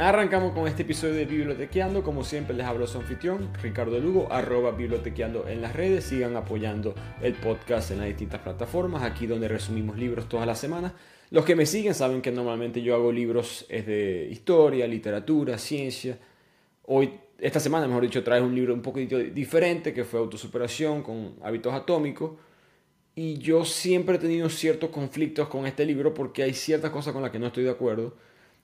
Arrancamos 0.00 0.54
con 0.54 0.66
este 0.66 0.80
episodio 0.80 1.12
de 1.12 1.26
Bibliotequeando. 1.26 2.02
Como 2.02 2.24
siempre, 2.24 2.56
les 2.56 2.64
hablo 2.64 2.86
su 2.86 2.96
anfitrión, 2.96 3.50
Ricardo 3.60 3.98
Lugo, 3.98 4.32
arroba 4.32 4.70
Bibliotequeando 4.70 5.46
en 5.46 5.60
las 5.60 5.76
redes. 5.76 6.04
Sigan 6.04 6.36
apoyando 6.36 6.94
el 7.20 7.34
podcast 7.34 7.90
en 7.90 7.98
las 7.98 8.06
distintas 8.06 8.40
plataformas, 8.40 9.02
aquí 9.02 9.26
donde 9.26 9.46
resumimos 9.46 9.98
libros 9.98 10.26
todas 10.26 10.46
las 10.46 10.58
semanas. 10.58 10.94
Los 11.28 11.44
que 11.44 11.54
me 11.54 11.66
siguen 11.66 11.92
saben 11.92 12.22
que 12.22 12.32
normalmente 12.32 12.80
yo 12.80 12.94
hago 12.94 13.12
libros 13.12 13.66
es 13.68 13.86
de 13.86 14.26
historia, 14.30 14.86
literatura, 14.86 15.58
ciencia. 15.58 16.18
Hoy, 16.86 17.12
esta 17.38 17.60
semana, 17.60 17.86
mejor 17.86 18.04
dicho, 18.04 18.24
traes 18.24 18.42
un 18.42 18.54
libro 18.54 18.72
un 18.72 18.80
poquito 18.80 19.18
diferente 19.18 19.92
que 19.92 20.04
fue 20.04 20.18
Autosuperación 20.18 21.02
con 21.02 21.34
hábitos 21.42 21.74
atómicos. 21.74 22.38
Y 23.14 23.36
yo 23.36 23.66
siempre 23.66 24.16
he 24.16 24.18
tenido 24.18 24.48
ciertos 24.48 24.88
conflictos 24.88 25.48
con 25.48 25.66
este 25.66 25.84
libro 25.84 26.14
porque 26.14 26.42
hay 26.42 26.54
ciertas 26.54 26.90
cosas 26.90 27.12
con 27.12 27.20
las 27.20 27.30
que 27.30 27.38
no 27.38 27.48
estoy 27.48 27.64
de 27.64 27.70
acuerdo 27.70 28.14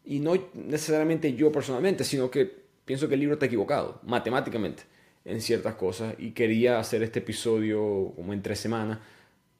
y 0.06 0.20
no 0.20 0.34
necesariamente 0.54 1.34
yo 1.34 1.50
personalmente, 1.50 2.04
sino 2.04 2.30
que 2.30 2.50
pienso 2.84 3.08
que 3.08 3.14
el 3.14 3.20
libro 3.20 3.34
está 3.34 3.46
equivocado, 3.46 4.00
matemáticamente, 4.04 4.84
en 5.24 5.40
ciertas 5.40 5.74
cosas. 5.74 6.14
Y 6.18 6.30
quería 6.30 6.78
hacer 6.78 7.02
este 7.02 7.18
episodio 7.18 8.12
como 8.14 8.32
en 8.32 8.40
tres 8.40 8.60
semanas 8.60 8.98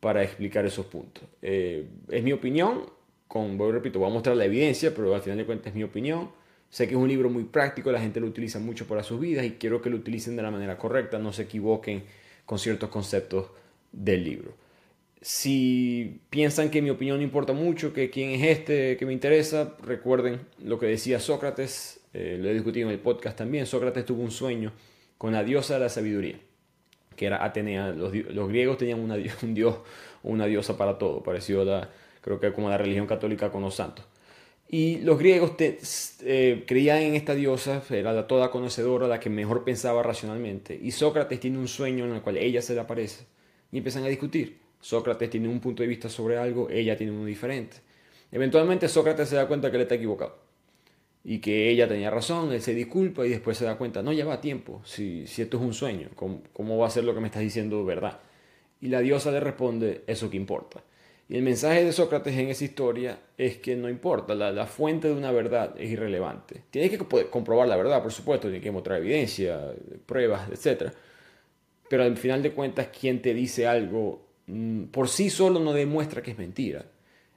para 0.01 0.23
explicar 0.23 0.65
esos 0.65 0.87
puntos. 0.87 1.25
Eh, 1.43 1.89
es 2.09 2.23
mi 2.23 2.33
opinión, 2.33 2.89
con, 3.27 3.59
voy, 3.59 3.73
repito, 3.73 3.99
voy 3.99 4.09
a 4.09 4.13
mostrar 4.13 4.37
la 4.37 4.45
evidencia, 4.45 4.95
pero 4.95 5.15
al 5.15 5.21
final 5.21 5.39
de 5.39 5.45
cuentas 5.45 5.69
es 5.69 5.75
mi 5.75 5.83
opinión. 5.83 6.31
Sé 6.71 6.87
que 6.87 6.95
es 6.95 7.01
un 7.01 7.09
libro 7.09 7.29
muy 7.29 7.45
práctico, 7.45 7.91
la 7.91 8.01
gente 8.01 8.21
lo 8.21 8.29
utiliza 8.29 8.61
mucho 8.61 8.87
para 8.87 9.03
sus 9.03 9.19
vidas 9.19 9.45
y 9.45 9.53
quiero 9.53 9.83
que 9.83 9.91
lo 9.91 9.97
utilicen 9.97 10.37
de 10.37 10.43
la 10.43 10.51
manera 10.51 10.79
correcta, 10.79 11.19
no 11.19 11.33
se 11.33 11.43
equivoquen 11.43 12.05
con 12.45 12.59
ciertos 12.59 12.89
conceptos 12.89 13.47
del 13.93 14.25
libro. 14.25 14.66
Si 15.29 16.21
piensan 16.31 16.71
que 16.71 16.81
mi 16.81 16.89
opinión 16.89 17.17
no 17.17 17.25
importa 17.25 17.53
mucho, 17.53 17.93
que 17.93 18.11
quién 18.11 18.31
es 18.31 18.45
este 18.45 18.97
que 18.97 19.05
me 19.05 19.13
interesa, 19.13 19.75
recuerden 19.83 20.43
lo 20.63 20.79
que 20.79 20.87
decía 20.87 21.19
Sócrates, 21.19 21.99
eh, 22.15 22.39
lo 22.41 22.49
he 22.49 22.55
discutido 22.55 22.87
en 22.87 22.95
el 22.95 23.01
podcast 23.01 23.37
también. 23.37 23.67
Sócrates 23.67 24.05
tuvo 24.05 24.23
un 24.23 24.31
sueño 24.31 24.73
con 25.19 25.33
la 25.33 25.43
diosa 25.43 25.75
de 25.75 25.81
la 25.81 25.89
sabiduría, 25.89 26.39
que 27.17 27.27
era 27.27 27.45
Atenea. 27.45 27.89
Los, 27.89 28.13
griegos 28.13 28.79
tenían 28.79 29.01
una, 29.01 29.17
un 29.43 29.53
dios 29.53 29.75
o 30.23 30.29
una 30.29 30.47
diosa 30.47 30.79
para 30.79 30.97
todo, 30.97 31.25
parecido 31.25 31.63
a 31.63 31.65
la, 31.65 31.91
creo 32.21 32.39
que 32.39 32.53
como 32.53 32.71
la 32.71 32.79
religión 32.79 33.09
católica 33.09 33.51
con 33.51 33.63
los 33.63 33.75
santos. 33.75 34.05
Y 34.69 34.99
los 34.99 35.19
griegos 35.19 35.55
eh, 35.59 36.63
creían 36.69 36.99
en 36.99 37.17
esta 37.17 37.35
diosa, 37.35 37.83
era 37.91 38.13
la 38.13 38.29
toda 38.29 38.53
conocedora, 38.53 39.09
la 39.09 39.19
que 39.19 39.29
mejor 39.29 39.65
pensaba 39.65 40.05
racionalmente. 40.05 40.79
Y 40.81 40.93
Sócrates 40.93 41.41
tiene 41.41 41.59
un 41.59 41.67
sueño 41.67 42.05
en 42.05 42.13
el 42.13 42.23
cual 42.23 42.37
ella 42.37 42.63
se 42.63 42.75
le 42.75 42.81
aparece 42.81 43.25
y 43.73 43.79
empiezan 43.79 44.05
a 44.05 44.07
discutir. 44.07 44.66
Sócrates 44.87 45.29
tiene 45.29 45.49
un 45.49 45.59
punto 45.59 45.83
de 45.83 45.89
vista 45.89 46.09
sobre 46.09 46.39
algo, 46.39 46.71
ella 46.71 46.97
tiene 46.97 47.11
uno 47.11 47.25
diferente. 47.25 47.79
Eventualmente 48.31 48.89
Sócrates 48.89 49.29
se 49.29 49.35
da 49.35 49.49
cuenta 49.49 49.69
que 49.69 49.79
él 49.79 49.83
está 49.83 49.97
equivocado 49.97 50.39
y 51.25 51.41
que 51.41 51.69
ella 51.71 51.89
tenía 51.89 52.09
razón, 52.09 52.53
él 52.53 52.63
se 52.63 52.73
disculpa 52.73 53.27
y 53.27 53.31
después 53.31 53.59
se 53.59 53.65
da 53.65 53.77
cuenta, 53.77 54.01
no, 54.01 54.13
ya 54.13 54.25
va 54.25 54.41
tiempo, 54.41 54.83
si, 54.85 55.27
si 55.27 55.43
esto 55.43 55.57
es 55.57 55.65
un 55.65 55.75
sueño, 55.75 56.11
¿cómo, 56.15 56.41
¿cómo 56.53 56.79
va 56.79 56.87
a 56.87 56.91
ser 56.91 57.03
lo 57.03 57.15
que 57.15 57.21
me 57.21 57.27
estás 57.27 57.43
diciendo 57.43 57.85
verdad? 57.85 58.21
Y 58.81 58.87
la 58.87 59.01
diosa 59.01 59.33
le 59.33 59.41
responde, 59.41 60.05
eso 60.07 60.31
que 60.31 60.37
importa. 60.37 60.85
Y 61.29 61.35
el 61.35 61.43
mensaje 61.43 61.83
de 61.83 61.91
Sócrates 61.91 62.39
en 62.39 62.51
esa 62.51 62.65
historia 62.65 63.19
es 63.37 63.59
que 63.59 63.75
no 63.75 63.89
importa, 63.89 64.37
la, 64.37 64.67
fuente 64.67 65.09
de 65.09 65.15
una 65.15 65.33
verdad 65.33 65.75
es 65.81 65.91
irrelevante. 65.91 66.63
Tienes 66.71 66.93
que 66.93 66.99
comprobar 67.29 67.67
la 67.67 67.77
verdad, 67.77 68.05
por 68.05 68.13
supuesto, 68.13 68.47
tienes 68.47 68.63
que 68.63 68.71
mostrar 68.71 69.01
evidencia, 69.01 69.75
pruebas, 70.07 70.49
etc. 70.49 70.93
Pero 71.89 72.05
al 72.05 72.17
final 72.17 72.41
de 72.45 72.53
cuentas, 72.53 72.87
quien 72.97 73.21
te 73.21 73.35
dice 73.35 73.67
algo 73.67 74.26
por 74.91 75.09
sí 75.09 75.31
solo 75.31 75.61
no 75.61 75.73
demuestra 75.73 76.23
que 76.23 76.31
es 76.31 76.39
mentira. 76.39 76.87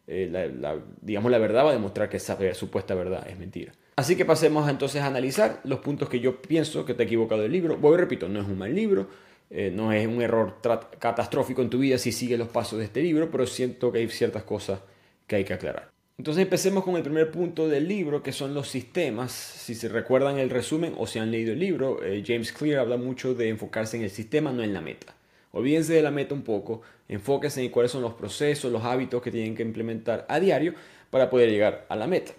Eh, 0.07 0.29
la, 0.31 0.77
digamos, 1.01 1.31
la 1.31 1.37
verdad 1.37 1.65
va 1.65 1.69
a 1.69 1.73
demostrar 1.73 2.09
que 2.09 2.17
esa 2.17 2.37
supuesta 2.53 2.95
verdad 2.95 3.27
es 3.29 3.37
mentira. 3.37 3.71
Así 3.95 4.15
que 4.15 4.25
pasemos 4.25 4.69
entonces 4.69 5.01
a 5.01 5.07
analizar 5.07 5.59
los 5.65 5.79
puntos 5.79 6.09
que 6.09 6.19
yo 6.19 6.41
pienso 6.41 6.85
que 6.85 6.93
te 6.93 7.03
he 7.03 7.05
equivocado 7.05 7.41
del 7.41 7.51
libro. 7.51 7.77
Voy, 7.77 7.97
repito, 7.97 8.29
no 8.29 8.39
es 8.39 8.47
un 8.47 8.57
mal 8.57 8.73
libro, 8.73 9.09
eh, 9.49 9.71
no 9.73 9.91
es 9.91 10.07
un 10.07 10.21
error 10.21 10.57
catastrófico 10.99 11.61
en 11.61 11.69
tu 11.69 11.79
vida 11.79 11.97
si 11.97 12.11
sigues 12.11 12.39
los 12.39 12.47
pasos 12.47 12.79
de 12.79 12.85
este 12.85 13.01
libro, 13.01 13.29
pero 13.29 13.45
siento 13.45 13.91
que 13.91 13.99
hay 13.99 14.09
ciertas 14.09 14.43
cosas 14.43 14.79
que 15.27 15.35
hay 15.35 15.43
que 15.43 15.53
aclarar. 15.53 15.89
Entonces 16.17 16.43
empecemos 16.43 16.83
con 16.83 16.95
el 16.97 17.03
primer 17.03 17.31
punto 17.31 17.67
del 17.69 17.87
libro, 17.87 18.21
que 18.21 18.31
son 18.31 18.53
los 18.53 18.67
sistemas. 18.67 19.31
Si 19.31 19.75
se 19.75 19.89
recuerdan 19.89 20.37
el 20.37 20.49
resumen 20.49 20.93
o 20.97 21.07
si 21.07 21.19
han 21.19 21.31
leído 21.31 21.53
el 21.53 21.59
libro, 21.59 22.03
eh, 22.03 22.23
James 22.25 22.51
Clear 22.51 22.79
habla 22.79 22.97
mucho 22.97 23.33
de 23.33 23.49
enfocarse 23.49 23.97
en 23.97 24.03
el 24.03 24.09
sistema, 24.09 24.51
no 24.51 24.63
en 24.63 24.73
la 24.73 24.81
meta. 24.81 25.15
Olvídense 25.51 25.93
de 25.93 26.01
la 26.01 26.11
meta 26.11 26.33
un 26.33 26.43
poco, 26.43 26.81
enfóquense 27.07 27.63
en 27.63 27.71
cuáles 27.71 27.91
son 27.91 28.01
los 28.01 28.13
procesos, 28.13 28.71
los 28.71 28.83
hábitos 28.83 29.21
que 29.21 29.31
tienen 29.31 29.55
que 29.55 29.63
implementar 29.63 30.25
a 30.29 30.39
diario 30.39 30.73
para 31.09 31.29
poder 31.29 31.49
llegar 31.49 31.85
a 31.89 31.95
la 31.95 32.07
meta. 32.07 32.33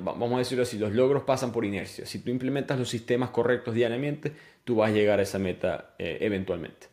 Vamos 0.00 0.34
a 0.34 0.38
decirlo 0.38 0.62
así, 0.62 0.78
los 0.78 0.92
logros 0.92 1.22
pasan 1.22 1.52
por 1.52 1.64
inercia. 1.64 2.06
Si 2.06 2.18
tú 2.20 2.30
implementas 2.30 2.78
los 2.78 2.88
sistemas 2.88 3.30
correctos 3.30 3.74
diariamente, 3.74 4.32
tú 4.64 4.76
vas 4.76 4.90
a 4.90 4.92
llegar 4.92 5.18
a 5.18 5.22
esa 5.22 5.38
meta 5.38 5.94
eh, 5.98 6.18
eventualmente. 6.20 6.88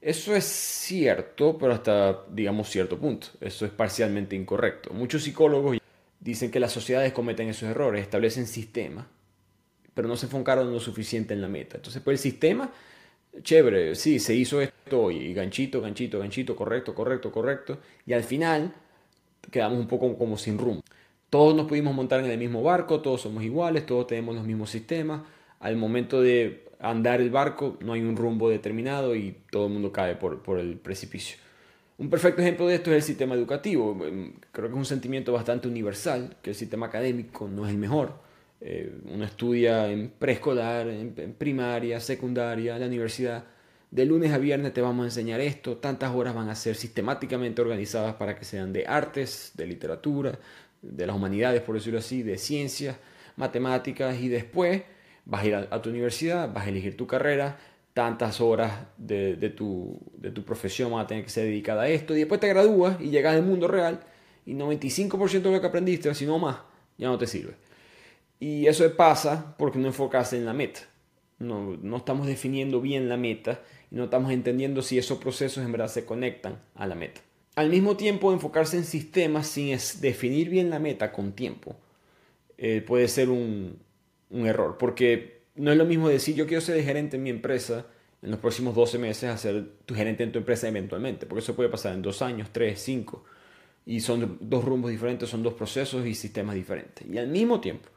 Eso 0.00 0.34
es 0.34 0.44
cierto, 0.44 1.58
pero 1.58 1.72
hasta, 1.72 2.24
digamos, 2.30 2.68
cierto 2.68 2.98
punto. 2.98 3.28
Eso 3.40 3.66
es 3.66 3.72
parcialmente 3.72 4.36
incorrecto. 4.36 4.92
Muchos 4.92 5.22
psicólogos 5.24 5.78
dicen 6.20 6.50
que 6.50 6.60
las 6.60 6.72
sociedades 6.72 7.12
cometen 7.12 7.48
esos 7.48 7.68
errores, 7.68 8.02
establecen 8.02 8.46
sistemas, 8.46 9.06
pero 9.94 10.06
no 10.06 10.16
se 10.16 10.26
enfocaron 10.26 10.72
lo 10.72 10.80
suficiente 10.80 11.34
en 11.34 11.40
la 11.40 11.48
meta. 11.48 11.76
Entonces, 11.76 12.02
pues 12.02 12.14
el 12.16 12.22
sistema 12.22 12.70
chévere, 13.42 13.94
sí, 13.94 14.18
se 14.18 14.34
hizo 14.34 14.60
esto 14.60 15.10
y 15.10 15.32
ganchito, 15.34 15.80
ganchito, 15.80 16.18
ganchito, 16.18 16.56
correcto, 16.56 16.94
correcto, 16.94 17.32
correcto. 17.32 17.78
Y 18.06 18.12
al 18.12 18.22
final 18.22 18.72
quedamos 19.50 19.78
un 19.78 19.86
poco 19.86 20.16
como 20.16 20.36
sin 20.36 20.58
rumbo. 20.58 20.82
Todos 21.30 21.54
nos 21.54 21.66
pudimos 21.66 21.94
montar 21.94 22.20
en 22.20 22.30
el 22.30 22.38
mismo 22.38 22.62
barco, 22.62 23.00
todos 23.00 23.20
somos 23.22 23.44
iguales, 23.44 23.86
todos 23.86 24.06
tenemos 24.06 24.34
los 24.34 24.44
mismos 24.44 24.70
sistemas. 24.70 25.22
Al 25.60 25.76
momento 25.76 26.22
de 26.22 26.64
andar 26.80 27.20
el 27.20 27.30
barco 27.30 27.76
no 27.80 27.92
hay 27.92 28.02
un 28.02 28.16
rumbo 28.16 28.48
determinado 28.48 29.14
y 29.14 29.36
todo 29.50 29.66
el 29.66 29.72
mundo 29.72 29.92
cae 29.92 30.16
por, 30.16 30.42
por 30.42 30.58
el 30.58 30.76
precipicio. 30.76 31.38
Un 31.98 32.10
perfecto 32.10 32.42
ejemplo 32.42 32.66
de 32.68 32.76
esto 32.76 32.90
es 32.90 32.96
el 32.96 33.02
sistema 33.02 33.34
educativo. 33.34 33.98
Creo 34.52 34.68
que 34.68 34.72
es 34.72 34.78
un 34.78 34.84
sentimiento 34.84 35.32
bastante 35.32 35.66
universal, 35.68 36.36
que 36.42 36.50
el 36.50 36.56
sistema 36.56 36.86
académico 36.86 37.48
no 37.48 37.66
es 37.66 37.72
el 37.72 37.78
mejor 37.78 38.27
eh, 38.60 38.92
uno 39.04 39.24
estudia 39.24 39.88
en 39.90 40.10
preescolar, 40.10 40.88
en, 40.88 41.34
primaria, 41.34 42.00
secundaria, 42.00 42.78
la 42.78 42.86
universidad. 42.86 43.44
De 43.90 44.04
lunes 44.04 44.32
a 44.32 44.38
viernes 44.38 44.74
te 44.74 44.80
vamos 44.80 45.04
a 45.04 45.06
enseñar 45.06 45.40
esto, 45.40 45.76
tantas 45.78 46.14
horas 46.14 46.34
van 46.34 46.48
a 46.50 46.54
ser 46.54 46.74
sistemáticamente 46.74 47.62
organizadas 47.62 48.14
para 48.16 48.36
que 48.36 48.44
sean 48.44 48.72
de 48.72 48.86
artes, 48.86 49.52
de 49.54 49.66
literatura, 49.66 50.38
de 50.82 51.06
las 51.06 51.16
humanidades, 51.16 51.62
por 51.62 51.76
decirlo 51.76 51.98
así, 51.98 52.22
de 52.22 52.36
ciencias, 52.36 52.96
matemáticas 53.36 54.20
y 54.20 54.28
después 54.28 54.82
vas 55.24 55.42
a 55.42 55.46
ir 55.46 55.54
a, 55.54 55.82
tu 55.82 55.90
universidad, 55.90 56.52
vas 56.52 56.66
a 56.66 56.68
elegir 56.68 56.96
tu 56.96 57.06
carrera, 57.06 57.58
tantas 57.94 58.40
horas 58.40 58.72
de, 58.96 59.36
de, 59.36 59.50
tu, 59.50 59.98
de 60.16 60.30
tu 60.30 60.44
profesión 60.44 60.92
van 60.92 61.04
a 61.04 61.06
tener 61.06 61.24
que 61.24 61.30
ser 61.30 61.44
dedicada 61.44 61.82
a 61.82 61.88
esto 61.88 62.14
y 62.14 62.18
después 62.18 62.40
te 62.40 62.48
gradúas 62.48 63.00
y 63.00 63.10
llegas 63.10 63.36
al 63.36 63.42
mundo 63.42 63.68
real 63.68 64.00
y 64.44 64.54
95% 64.54 65.42
de 65.42 65.50
lo 65.50 65.60
que 65.60 65.66
aprendiste, 65.66 66.14
si 66.14 66.26
no 66.26 66.38
más, 66.38 66.58
ya 66.96 67.08
no 67.08 67.18
te 67.18 67.26
sirve. 67.26 67.67
Y 68.40 68.66
eso 68.66 68.90
pasa 68.96 69.56
porque 69.58 69.78
no 69.78 69.88
enfocas 69.88 70.32
en 70.32 70.44
la 70.44 70.52
meta. 70.52 70.80
No, 71.38 71.76
no 71.82 71.96
estamos 71.98 72.26
definiendo 72.26 72.80
bien 72.80 73.08
la 73.08 73.16
meta 73.16 73.60
y 73.90 73.96
no 73.96 74.04
estamos 74.04 74.32
entendiendo 74.32 74.82
si 74.82 74.98
esos 74.98 75.18
procesos 75.18 75.64
en 75.64 75.72
verdad 75.72 75.88
se 75.88 76.04
conectan 76.04 76.60
a 76.74 76.86
la 76.86 76.94
meta. 76.94 77.20
Al 77.54 77.70
mismo 77.70 77.96
tiempo, 77.96 78.32
enfocarse 78.32 78.76
en 78.76 78.84
sistemas 78.84 79.46
sin 79.48 79.76
definir 80.00 80.48
bien 80.48 80.70
la 80.70 80.78
meta 80.78 81.10
con 81.10 81.32
tiempo 81.32 81.76
eh, 82.56 82.82
puede 82.86 83.08
ser 83.08 83.30
un, 83.30 83.78
un 84.30 84.46
error, 84.46 84.76
porque 84.78 85.42
no 85.54 85.72
es 85.72 85.78
lo 85.78 85.84
mismo 85.84 86.08
decir 86.08 86.34
yo 86.34 86.46
quiero 86.46 86.60
ser 86.60 86.82
gerente 86.82 87.16
en 87.16 87.22
mi 87.22 87.30
empresa 87.30 87.86
en 88.22 88.30
los 88.30 88.40
próximos 88.40 88.74
12 88.74 88.98
meses 88.98 89.30
a 89.30 89.38
ser 89.38 89.64
tu 89.86 89.94
gerente 89.94 90.24
en 90.24 90.32
tu 90.32 90.38
empresa 90.38 90.68
eventualmente, 90.68 91.26
porque 91.26 91.40
eso 91.40 91.54
puede 91.54 91.68
pasar 91.68 91.94
en 91.94 92.02
dos 92.02 92.20
años, 92.22 92.48
tres, 92.52 92.80
cinco, 92.80 93.24
y 93.86 94.00
son 94.00 94.38
dos 94.40 94.64
rumbos 94.64 94.90
diferentes, 94.90 95.28
son 95.28 95.42
dos 95.42 95.54
procesos 95.54 96.04
y 96.06 96.14
sistemas 96.14 96.54
diferentes. 96.54 97.06
Y 97.08 97.16
al 97.16 97.28
mismo 97.28 97.60
tiempo, 97.60 97.88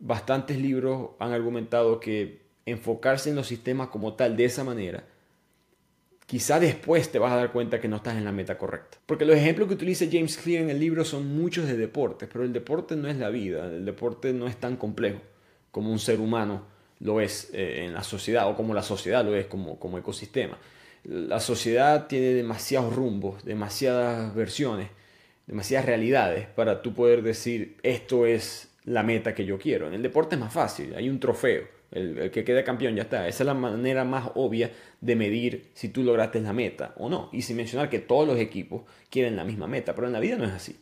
bastantes 0.00 0.58
libros 0.58 1.10
han 1.18 1.32
argumentado 1.32 2.00
que 2.00 2.40
enfocarse 2.66 3.30
en 3.30 3.36
los 3.36 3.46
sistemas 3.46 3.88
como 3.88 4.14
tal 4.14 4.36
de 4.36 4.46
esa 4.46 4.64
manera, 4.64 5.04
quizá 6.26 6.60
después 6.60 7.10
te 7.10 7.18
vas 7.18 7.32
a 7.32 7.36
dar 7.36 7.52
cuenta 7.52 7.80
que 7.80 7.88
no 7.88 7.96
estás 7.96 8.16
en 8.16 8.24
la 8.24 8.32
meta 8.32 8.58
correcta. 8.58 8.98
Porque 9.06 9.24
los 9.24 9.36
ejemplos 9.36 9.68
que 9.68 9.74
utiliza 9.74 10.06
James 10.10 10.36
Clear 10.38 10.64
en 10.64 10.70
el 10.70 10.80
libro 10.80 11.04
son 11.04 11.36
muchos 11.36 11.66
de 11.66 11.76
deportes, 11.76 12.28
pero 12.32 12.44
el 12.44 12.52
deporte 12.52 12.96
no 12.96 13.08
es 13.08 13.16
la 13.16 13.28
vida, 13.28 13.66
el 13.66 13.84
deporte 13.84 14.32
no 14.32 14.46
es 14.46 14.56
tan 14.56 14.76
complejo 14.76 15.20
como 15.70 15.90
un 15.90 15.98
ser 15.98 16.20
humano 16.20 16.62
lo 17.00 17.20
es 17.20 17.50
eh, 17.52 17.84
en 17.84 17.94
la 17.94 18.02
sociedad 18.02 18.48
o 18.48 18.56
como 18.56 18.74
la 18.74 18.82
sociedad 18.82 19.24
lo 19.24 19.34
es 19.34 19.46
como, 19.46 19.78
como 19.78 19.98
ecosistema. 19.98 20.58
La 21.04 21.40
sociedad 21.40 22.06
tiene 22.06 22.34
demasiados 22.34 22.94
rumbos, 22.94 23.44
demasiadas 23.44 24.34
versiones, 24.34 24.88
demasiadas 25.46 25.86
realidades 25.86 26.46
para 26.46 26.82
tú 26.82 26.94
poder 26.94 27.22
decir 27.22 27.78
esto 27.82 28.26
es 28.26 28.69
la 28.90 29.02
meta 29.02 29.34
que 29.34 29.44
yo 29.44 29.58
quiero. 29.58 29.86
En 29.86 29.94
el 29.94 30.02
deporte 30.02 30.34
es 30.34 30.40
más 30.40 30.52
fácil, 30.52 30.94
hay 30.94 31.08
un 31.08 31.20
trofeo, 31.20 31.62
el, 31.92 32.30
que 32.30 32.44
quede 32.44 32.64
campeón 32.64 32.96
ya 32.96 33.02
está. 33.02 33.28
Esa 33.28 33.44
es 33.44 33.46
la 33.46 33.54
manera 33.54 34.04
más 34.04 34.30
obvia 34.34 34.70
de 35.00 35.16
medir 35.16 35.70
si 35.74 35.88
tú 35.88 36.02
lograste 36.02 36.40
la 36.40 36.52
meta 36.52 36.94
o 36.96 37.08
no. 37.08 37.28
Y 37.32 37.42
sin 37.42 37.56
mencionar 37.56 37.88
que 37.88 38.00
todos 38.00 38.26
los 38.26 38.38
equipos 38.38 38.82
quieren 39.08 39.36
la 39.36 39.44
misma 39.44 39.66
meta, 39.66 39.94
pero 39.94 40.08
en 40.08 40.12
la 40.12 40.20
vida 40.20 40.36
no 40.36 40.44
es 40.44 40.52
así. 40.52 40.76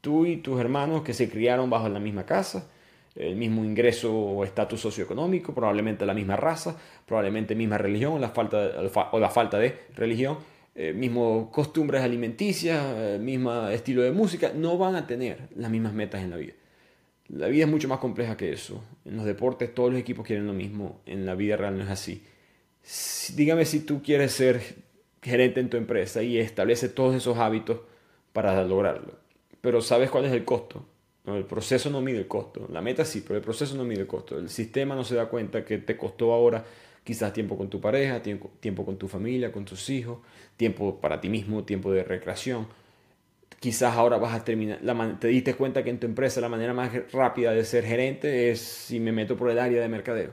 Tú 0.00 0.24
y 0.26 0.36
tus 0.38 0.60
hermanos 0.60 1.02
que 1.02 1.14
se 1.14 1.28
criaron 1.28 1.68
bajo 1.68 1.88
la 1.88 2.00
misma 2.00 2.24
casa, 2.24 2.70
el 3.14 3.36
mismo 3.36 3.64
ingreso 3.64 4.14
o 4.14 4.44
estatus 4.44 4.80
socioeconómico, 4.80 5.52
probablemente 5.52 6.06
la 6.06 6.14
misma 6.14 6.36
raza, 6.36 6.76
probablemente 7.06 7.54
misma 7.54 7.76
religión 7.76 8.20
la 8.20 8.30
falta, 8.30 8.72
o 9.12 9.18
la 9.18 9.30
falta 9.30 9.58
de 9.58 9.76
religión, 9.94 10.38
eh, 10.74 10.92
mismo 10.92 11.50
costumbres 11.52 12.02
alimenticias, 12.02 12.82
eh, 12.96 13.18
mismo 13.20 13.68
estilo 13.68 14.02
de 14.02 14.12
música, 14.12 14.52
no 14.54 14.78
van 14.78 14.94
a 14.94 15.06
tener 15.06 15.48
las 15.54 15.70
mismas 15.70 15.92
metas 15.92 16.22
en 16.22 16.30
la 16.30 16.36
vida. 16.36 16.54
La 17.28 17.48
vida 17.48 17.64
es 17.64 17.70
mucho 17.70 17.88
más 17.88 17.98
compleja 17.98 18.36
que 18.36 18.52
eso. 18.52 18.82
En 19.04 19.16
los 19.16 19.24
deportes 19.24 19.74
todos 19.74 19.90
los 19.90 20.00
equipos 20.00 20.26
quieren 20.26 20.46
lo 20.46 20.52
mismo, 20.52 21.00
en 21.06 21.26
la 21.26 21.34
vida 21.34 21.56
real 21.56 21.76
no 21.76 21.84
es 21.84 21.90
así. 21.90 22.22
dígame 23.34 23.64
si 23.64 23.80
tú 23.80 24.02
quieres 24.02 24.32
ser 24.32 24.60
gerente 25.22 25.60
en 25.60 25.70
tu 25.70 25.76
empresa 25.76 26.22
y 26.22 26.38
establece 26.38 26.88
todos 26.88 27.14
esos 27.14 27.38
hábitos 27.38 27.80
para 28.32 28.62
lograrlo. 28.64 29.18
Pero 29.60 29.80
¿sabes 29.80 30.10
cuál 30.10 30.24
es 30.24 30.32
el 30.32 30.44
costo? 30.44 30.84
el 31.24 31.44
proceso 31.44 31.88
no 31.88 32.00
mide 32.00 32.18
el 32.18 32.26
costo. 32.26 32.66
La 32.72 32.82
meta 32.82 33.04
sí, 33.04 33.22
pero 33.24 33.36
el 33.36 33.44
proceso 33.44 33.76
no 33.76 33.84
mide 33.84 34.00
el 34.00 34.06
costo. 34.06 34.38
El 34.38 34.48
sistema 34.48 34.96
no 34.96 35.04
se 35.04 35.14
da 35.14 35.26
cuenta 35.26 35.64
que 35.64 35.78
te 35.78 35.96
costó 35.96 36.32
ahora 36.32 36.64
quizás 37.04 37.32
tiempo 37.32 37.56
con 37.56 37.68
tu 37.68 37.80
pareja, 37.80 38.22
tiempo, 38.22 38.84
con 38.84 38.96
tu 38.96 39.08
familia, 39.08 39.52
con 39.52 39.64
tus 39.64 39.88
hijos, 39.90 40.18
tiempo 40.56 41.00
para 41.00 41.20
ti 41.20 41.28
mismo, 41.28 41.64
tiempo 41.64 41.92
de 41.92 42.04
recreación. 42.04 42.66
Quizás 43.62 43.94
ahora 43.94 44.16
vas 44.16 44.34
a 44.34 44.44
terminar, 44.44 44.80
te 45.20 45.28
diste 45.28 45.54
cuenta 45.54 45.84
que 45.84 45.90
en 45.90 46.00
tu 46.00 46.06
empresa 46.08 46.40
la 46.40 46.48
manera 46.48 46.74
más 46.74 46.90
rápida 47.12 47.52
de 47.52 47.64
ser 47.64 47.84
gerente 47.84 48.50
es 48.50 48.60
si 48.60 48.98
me 48.98 49.12
meto 49.12 49.36
por 49.36 49.48
el 49.50 49.58
área 49.60 49.80
de 49.80 49.88
mercadeo. 49.88 50.32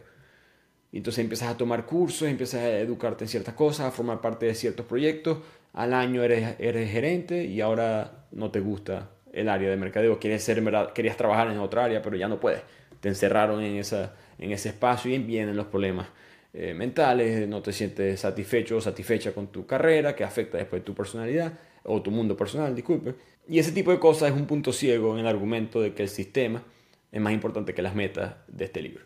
Entonces 0.92 1.20
empiezas 1.20 1.50
a 1.50 1.56
tomar 1.56 1.86
cursos, 1.86 2.28
empiezas 2.28 2.62
a 2.62 2.80
educarte 2.80 3.26
en 3.26 3.28
ciertas 3.28 3.54
cosas, 3.54 3.86
a 3.86 3.92
formar 3.92 4.20
parte 4.20 4.48
de 4.48 4.56
ciertos 4.56 4.84
proyectos. 4.88 5.38
Al 5.74 5.94
año 5.94 6.24
eres, 6.24 6.56
eres 6.58 6.90
gerente 6.90 7.46
y 7.46 7.62
ahora 7.62 8.26
no 8.32 8.50
te 8.50 8.62
gusta 8.62 9.12
el 9.32 9.48
área 9.48 9.70
de 9.70 9.78
mercadeo, 9.78 10.18
quieres 10.18 10.44
ser, 10.44 10.64
querías 10.96 11.16
trabajar 11.16 11.52
en 11.52 11.60
otra 11.60 11.86
área, 11.86 12.02
pero 12.02 12.16
ya 12.16 12.28
no 12.28 12.40
puedes. 12.40 12.64
Te 13.00 13.10
encerraron 13.10 13.62
en, 13.62 13.76
esa, 13.76 14.16
en 14.40 14.54
ese 14.54 14.70
espacio 14.70 15.14
y 15.14 15.20
vienen 15.20 15.56
los 15.56 15.68
problemas 15.68 16.08
eh, 16.52 16.74
mentales, 16.74 17.48
no 17.48 17.62
te 17.62 17.74
sientes 17.74 18.22
satisfecho 18.22 18.78
o 18.78 18.82
satisfecha 18.82 19.34
con 19.34 19.52
tu 19.52 19.68
carrera, 19.68 20.16
que 20.16 20.24
afecta 20.24 20.58
después 20.58 20.84
tu 20.84 20.96
personalidad 20.96 21.54
o 21.90 22.02
tu 22.02 22.12
mundo 22.12 22.38
personal, 22.38 22.76
disculpe. 22.76 23.16
Y 23.48 23.60
ese 23.60 23.72
tipo 23.72 23.92
de 23.92 24.00
cosas 24.00 24.32
es 24.32 24.38
un 24.38 24.46
punto 24.46 24.72
ciego 24.72 25.14
en 25.14 25.20
el 25.20 25.28
argumento 25.28 25.82
de 25.82 25.94
que 25.94 26.04
el 26.04 26.10
sistema 26.10 26.64
es 27.12 27.20
más 27.20 27.34
importante 27.34 27.74
que 27.74 27.82
las 27.82 27.96
metas 27.96 28.36
de 28.48 28.66
este 28.66 28.82
libro. 28.82 29.04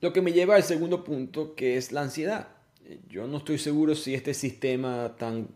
Lo 0.00 0.12
que 0.12 0.20
me 0.20 0.32
lleva 0.32 0.56
al 0.56 0.64
segundo 0.64 1.04
punto, 1.04 1.54
que 1.54 1.76
es 1.76 1.92
la 1.92 2.02
ansiedad. 2.02 2.48
Yo 3.08 3.26
no 3.26 3.38
estoy 3.38 3.58
seguro 3.58 3.94
si 3.94 4.14
este 4.14 4.34
sistema 4.34 5.14
tan 5.16 5.48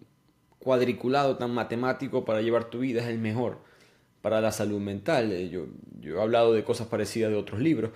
cuadriculado, 0.58 1.36
tan 1.36 1.50
matemático 1.52 2.24
para 2.24 2.40
llevar 2.40 2.70
tu 2.70 2.78
vida 2.78 3.02
es 3.02 3.08
el 3.08 3.18
mejor 3.18 3.58
para 4.22 4.40
la 4.40 4.52
salud 4.52 4.80
mental. 4.80 5.32
Eh, 5.32 5.48
yo, 5.48 5.66
yo 6.00 6.18
he 6.18 6.22
hablado 6.22 6.52
de 6.52 6.64
cosas 6.64 6.86
parecidas 6.86 7.30
de 7.30 7.36
otros 7.36 7.60
libros. 7.60 7.90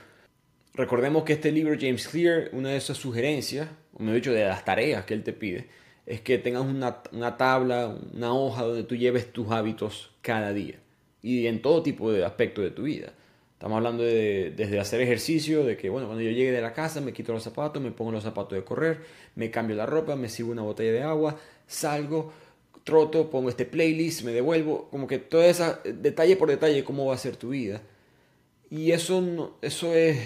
Recordemos 0.74 1.24
que 1.24 1.34
este 1.34 1.52
libro, 1.52 1.76
James 1.78 2.08
Clear, 2.08 2.50
una 2.52 2.70
de 2.70 2.76
esas 2.76 2.96
sugerencias, 2.96 3.68
o 3.92 4.02
he 4.02 4.14
dicho, 4.14 4.32
de 4.32 4.44
las 4.44 4.64
tareas 4.64 5.04
que 5.04 5.14
él 5.14 5.22
te 5.22 5.32
pide, 5.32 5.68
es 6.06 6.20
que 6.20 6.38
tengas 6.38 6.62
una, 6.62 6.98
una, 7.12 7.36
tabla, 7.36 7.96
una 8.12 8.34
hoja 8.34 8.64
donde 8.64 8.84
tú 8.84 8.96
lleves 8.96 9.32
tus 9.32 9.50
hábitos 9.50 10.10
cada 10.20 10.52
día 10.52 10.76
y 11.22 11.46
en 11.46 11.62
todo 11.62 11.82
tipo 11.82 12.10
de 12.10 12.24
aspectos 12.24 12.64
de 12.64 12.70
tu 12.70 12.82
vida. 12.82 13.12
Estamos 13.52 13.76
hablando 13.76 14.02
de, 14.02 14.52
desde 14.56 14.80
hacer 14.80 15.00
ejercicio, 15.00 15.64
de 15.64 15.76
que, 15.76 15.88
bueno, 15.88 16.08
cuando 16.08 16.22
yo 16.24 16.30
llegue 16.30 16.50
de 16.50 16.60
la 16.60 16.72
casa 16.72 17.00
me 17.00 17.12
quito 17.12 17.32
los 17.32 17.44
zapatos, 17.44 17.80
me 17.80 17.92
pongo 17.92 18.10
los 18.10 18.24
zapatos 18.24 18.58
de 18.58 18.64
correr, 18.64 19.02
me 19.36 19.52
cambio 19.52 19.76
la 19.76 19.86
ropa, 19.86 20.16
me 20.16 20.28
sigo 20.28 20.50
una 20.50 20.62
botella 20.62 20.90
de 20.90 21.02
agua, 21.02 21.36
salgo, 21.68 22.32
troto, 22.82 23.30
pongo 23.30 23.48
este 23.48 23.64
playlist, 23.64 24.22
me 24.24 24.32
devuelvo, 24.32 24.88
como 24.90 25.06
que 25.06 25.18
todo 25.18 25.44
esa 25.44 25.80
detalle 25.84 26.34
por 26.34 26.48
detalle 26.48 26.82
cómo 26.82 27.06
va 27.06 27.14
a 27.14 27.18
ser 27.18 27.36
tu 27.36 27.50
vida. 27.50 27.82
Y 28.68 28.90
eso, 28.90 29.56
eso, 29.62 29.94
es, 29.94 30.18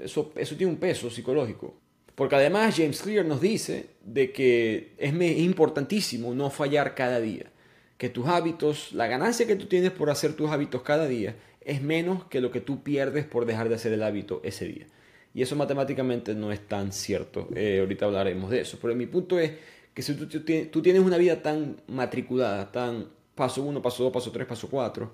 eso, 0.00 0.32
eso 0.36 0.56
tiene 0.56 0.72
un 0.72 0.78
peso 0.78 1.10
psicológico. 1.10 1.74
Porque 2.14 2.36
además 2.36 2.76
James 2.76 3.02
Clear 3.02 3.24
nos 3.24 3.40
dice 3.40 3.86
de 4.04 4.32
que 4.32 4.94
es 4.98 5.12
importantísimo 5.38 6.34
no 6.34 6.50
fallar 6.50 6.94
cada 6.94 7.20
día. 7.20 7.50
Que 7.98 8.08
tus 8.08 8.26
hábitos, 8.26 8.92
la 8.92 9.06
ganancia 9.06 9.46
que 9.46 9.56
tú 9.56 9.66
tienes 9.66 9.90
por 9.90 10.10
hacer 10.10 10.34
tus 10.34 10.50
hábitos 10.50 10.82
cada 10.82 11.06
día 11.06 11.36
es 11.60 11.82
menos 11.82 12.24
que 12.24 12.40
lo 12.40 12.50
que 12.50 12.60
tú 12.60 12.82
pierdes 12.82 13.24
por 13.24 13.46
dejar 13.46 13.68
de 13.68 13.76
hacer 13.76 13.92
el 13.92 14.02
hábito 14.02 14.40
ese 14.44 14.66
día. 14.66 14.86
Y 15.34 15.42
eso 15.42 15.56
matemáticamente 15.56 16.34
no 16.34 16.52
es 16.52 16.60
tan 16.60 16.92
cierto. 16.92 17.48
Eh, 17.56 17.78
ahorita 17.80 18.04
hablaremos 18.06 18.50
de 18.50 18.60
eso. 18.60 18.78
Pero 18.80 18.94
mi 18.94 19.06
punto 19.06 19.38
es 19.38 19.52
que 19.92 20.02
si 20.02 20.14
tú, 20.14 20.82
tienes 20.82 21.02
una 21.02 21.16
vida 21.16 21.42
tan 21.42 21.76
matriculada, 21.88 22.70
tan 22.70 23.08
paso 23.34 23.62
1, 23.62 23.82
paso 23.82 24.04
2, 24.04 24.12
paso 24.12 24.30
3, 24.30 24.46
paso 24.46 24.68
4, 24.68 25.12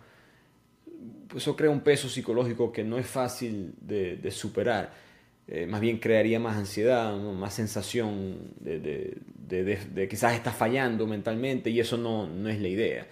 pues 1.28 1.42
eso 1.42 1.56
crea 1.56 1.70
un 1.70 1.80
peso 1.80 2.08
psicológico 2.08 2.72
que 2.72 2.84
no 2.84 2.98
es 2.98 3.06
fácil 3.06 3.74
de, 3.80 4.30
superar. 4.30 4.92
Eh, 5.52 5.66
más 5.66 5.80
bien 5.80 5.98
crearía 5.98 6.38
más 6.38 6.56
ansiedad, 6.56 7.12
más 7.16 7.52
sensación 7.54 8.52
de, 8.60 8.78
de, 8.78 10.08
quizás 10.08 10.34
estás 10.34 10.54
fallando 10.54 11.08
mentalmente 11.08 11.70
y 11.70 11.80
eso 11.80 11.96
no, 11.96 12.28
no 12.28 12.48
es 12.48 12.60
la 12.60 12.68
idea. 12.68 13.08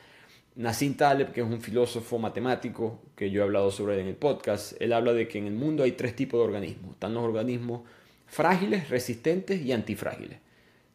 Nassim 0.54 0.94
Taleb, 0.94 1.32
que 1.32 1.40
es 1.40 1.46
un 1.46 1.60
filósofo 1.60 2.16
matemático 2.20 3.00
que 3.16 3.32
yo 3.32 3.40
he 3.40 3.44
hablado 3.44 3.72
sobre 3.72 3.94
él 3.94 4.00
en 4.02 4.06
el 4.06 4.14
podcast, 4.14 4.80
él 4.80 4.92
habla 4.92 5.14
de 5.14 5.26
que 5.26 5.38
en 5.38 5.48
el 5.48 5.54
mundo 5.54 5.82
hay 5.82 5.92
tres 5.92 6.14
tipos 6.14 6.38
de 6.38 6.44
organismos. 6.44 6.92
Están 6.92 7.12
los 7.12 7.24
organismos 7.24 7.82
frágiles, 8.26 8.88
resistentes 8.88 9.60
y 9.60 9.72
antifrágiles. 9.72 10.38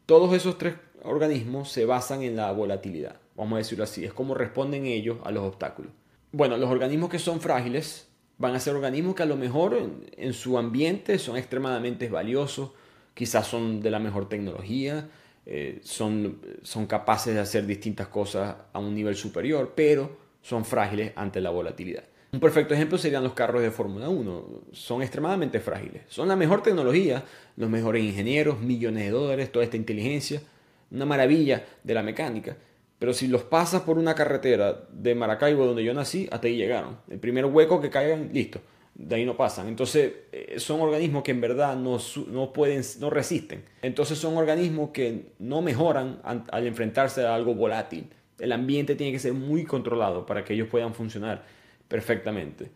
Todos 0.05 0.33
esos 0.33 0.57
tres 0.57 0.75
organismos 1.01 1.69
se 1.69 1.85
basan 1.85 2.21
en 2.21 2.37
la 2.37 2.53
volatilidad, 2.53 3.17
vamos 3.35 3.55
a 3.55 3.57
decirlo 3.57 3.83
así, 3.83 4.05
es 4.05 4.13
como 4.13 4.33
responden 4.33 4.85
ellos 4.85 5.17
a 5.25 5.31
los 5.31 5.43
obstáculos. 5.43 5.91
Bueno, 6.31 6.55
los 6.55 6.69
organismos 6.69 7.09
que 7.09 7.19
son 7.19 7.41
frágiles 7.41 8.07
van 8.37 8.55
a 8.55 8.59
ser 8.59 8.75
organismos 8.75 9.15
que 9.15 9.23
a 9.23 9.27
lo 9.27 9.37
mejor 9.37 9.77
en, 10.17 10.33
su 10.33 10.57
ambiente 10.57 11.19
son 11.19 11.37
extremadamente 11.37 12.09
valiosos, 12.09 12.71
quizás 13.13 13.47
son 13.47 13.81
de 13.81 13.91
la 13.91 13.99
mejor 13.99 14.27
tecnología, 14.27 15.09
eh, 15.45 15.79
son, 15.83 16.39
son 16.61 16.87
capaces 16.87 17.33
de 17.33 17.39
hacer 17.39 17.65
distintas 17.65 18.07
cosas 18.07 18.55
a 18.71 18.79
un 18.79 18.95
nivel 18.95 19.15
superior, 19.15 19.73
pero 19.75 20.17
son 20.41 20.65
frágiles 20.65 21.13
ante 21.15 21.41
la 21.41 21.49
volatilidad. 21.49 22.03
Un 22.33 22.39
perfecto 22.39 22.73
ejemplo 22.73 22.97
serían 22.97 23.23
los 23.23 23.33
carros 23.33 23.61
de 23.61 23.69
Fórmula 23.69 24.09
1. 24.09 24.63
Son 24.71 25.03
extremadamente 25.03 25.59
frágiles. 25.59 26.01
Son 26.07 26.27
la 26.27 26.35
mejor 26.35 26.63
tecnología, 26.63 27.23
los 27.57 27.69
mejores 27.69 28.03
ingenieros, 28.03 28.59
millones 28.59 29.03
de 29.03 29.11
dólares, 29.11 29.51
toda 29.51 29.63
esta 29.63 29.77
inteligencia. 29.77 30.41
Una 30.89 31.05
maravilla 31.05 31.63
de 31.83 31.93
la 31.93 32.01
mecánica. 32.01 32.57
Pero 33.03 33.11
si 33.11 33.27
los 33.27 33.43
pasas 33.43 33.81
por 33.81 33.97
una 33.97 34.15
carretera 34.15 34.85
de 34.89 35.13
Maracaibo, 35.13 35.65
donde 35.65 35.83
yo 35.83 35.93
nací, 35.93 36.29
hasta 36.31 36.47
ahí 36.47 36.55
llegaron. 36.55 36.99
El 37.09 37.19
primer 37.19 37.43
hueco 37.43 37.81
que 37.81 37.89
caigan, 37.89 38.29
listo. 38.31 38.61
De 38.95 39.15
ahí 39.15 39.25
no 39.25 39.35
pasan. 39.35 39.67
Entonces, 39.67 40.13
eh, 40.31 40.55
son 40.57 40.79
organismos 40.79 41.21
que 41.21 41.31
en 41.31 41.41
verdad 41.41 41.75
no, 41.75 41.97
no, 42.27 42.53
pueden, 42.53 42.81
no 43.01 43.09
resisten. 43.09 43.65
Entonces, 43.81 44.17
son 44.17 44.37
organismos 44.37 44.91
que 44.91 45.33
no 45.37 45.61
mejoran 45.61 46.21
al 46.23 46.65
enfrentarse 46.65 47.25
a 47.25 47.35
algo 47.35 47.53
volátil. 47.53 48.07
El 48.39 48.53
ambiente 48.53 48.95
tiene 48.95 49.11
que 49.11 49.19
ser 49.19 49.33
muy 49.33 49.65
controlado 49.65 50.25
para 50.25 50.45
que 50.45 50.53
ellos 50.53 50.69
puedan 50.69 50.93
funcionar 50.93 51.43
perfectamente. 51.89 52.71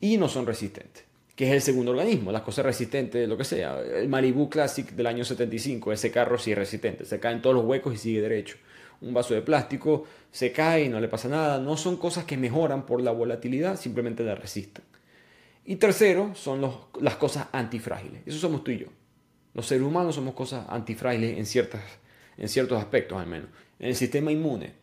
Y 0.00 0.16
no 0.16 0.28
son 0.28 0.46
resistentes, 0.46 1.02
que 1.34 1.48
es 1.48 1.52
el 1.52 1.60
segundo 1.60 1.90
organismo, 1.90 2.30
las 2.30 2.42
cosas 2.42 2.64
resistentes, 2.64 3.28
lo 3.28 3.36
que 3.36 3.42
sea. 3.42 3.80
El 3.80 4.08
Malibu 4.08 4.48
Classic 4.48 4.88
del 4.92 5.08
año 5.08 5.24
75, 5.24 5.92
ese 5.92 6.12
carro 6.12 6.38
sí 6.38 6.52
es 6.52 6.56
resistente, 6.56 7.04
se 7.04 7.18
cae 7.18 7.32
en 7.32 7.42
todos 7.42 7.56
los 7.56 7.64
huecos 7.64 7.94
y 7.94 7.96
sigue 7.96 8.20
derecho. 8.20 8.58
Un 9.00 9.14
vaso 9.14 9.34
de 9.34 9.42
plástico 9.42 10.04
se 10.30 10.52
cae 10.52 10.88
no 10.88 11.00
le 11.00 11.08
pasa 11.08 11.28
nada. 11.28 11.58
No 11.58 11.76
son 11.76 11.96
cosas 11.96 12.24
que 12.24 12.36
mejoran 12.36 12.86
por 12.86 13.00
la 13.02 13.12
volatilidad, 13.12 13.78
simplemente 13.78 14.22
la 14.24 14.34
resisten. 14.34 14.84
Y 15.64 15.76
tercero, 15.76 16.34
son 16.34 16.60
los, 16.60 16.74
las 17.00 17.16
cosas 17.16 17.48
antifrágiles. 17.52 18.22
Eso 18.24 18.38
somos 18.38 18.62
tú 18.62 18.70
y 18.70 18.78
yo. 18.78 18.86
Los 19.54 19.66
seres 19.66 19.84
humanos 19.84 20.14
somos 20.14 20.34
cosas 20.34 20.66
antifrágiles 20.68 21.38
en, 21.38 21.46
ciertas, 21.46 21.82
en 22.36 22.48
ciertos 22.48 22.78
aspectos 22.78 23.18
al 23.18 23.26
menos. 23.26 23.48
En 23.78 23.88
el 23.88 23.96
sistema 23.96 24.30
inmune, 24.30 24.74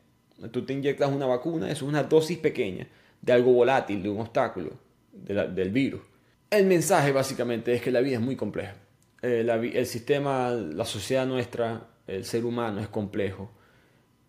tú 0.52 0.66
te 0.66 0.74
inyectas 0.74 1.12
una 1.12 1.26
vacuna, 1.26 1.72
es 1.72 1.82
una 1.82 2.04
dosis 2.04 2.38
pequeña 2.38 2.88
de 3.22 3.34
algo 3.34 3.54
volátil, 3.54 4.04
de 4.04 4.10
un 4.10 4.20
obstáculo, 4.20 4.72
del 5.12 5.70
virus. 5.70 6.02
El 6.50 6.66
mensaje 6.66 7.12
básicamente 7.12 7.74
es 7.74 7.82
que 7.82 7.92
la 7.92 8.02
vida 8.02 8.16
es 8.16 8.22
muy 8.22 8.36
compleja. 8.36 8.76
Eh, 9.22 9.46
el 9.74 9.86
sistema, 9.86 10.50
la 10.50 10.86
sociedad 10.86 11.26
nuestra, 11.26 11.88
el 12.06 12.26
ser 12.26 12.44
humano 12.44 12.82
es 12.82 12.90
complejo. 12.90 13.52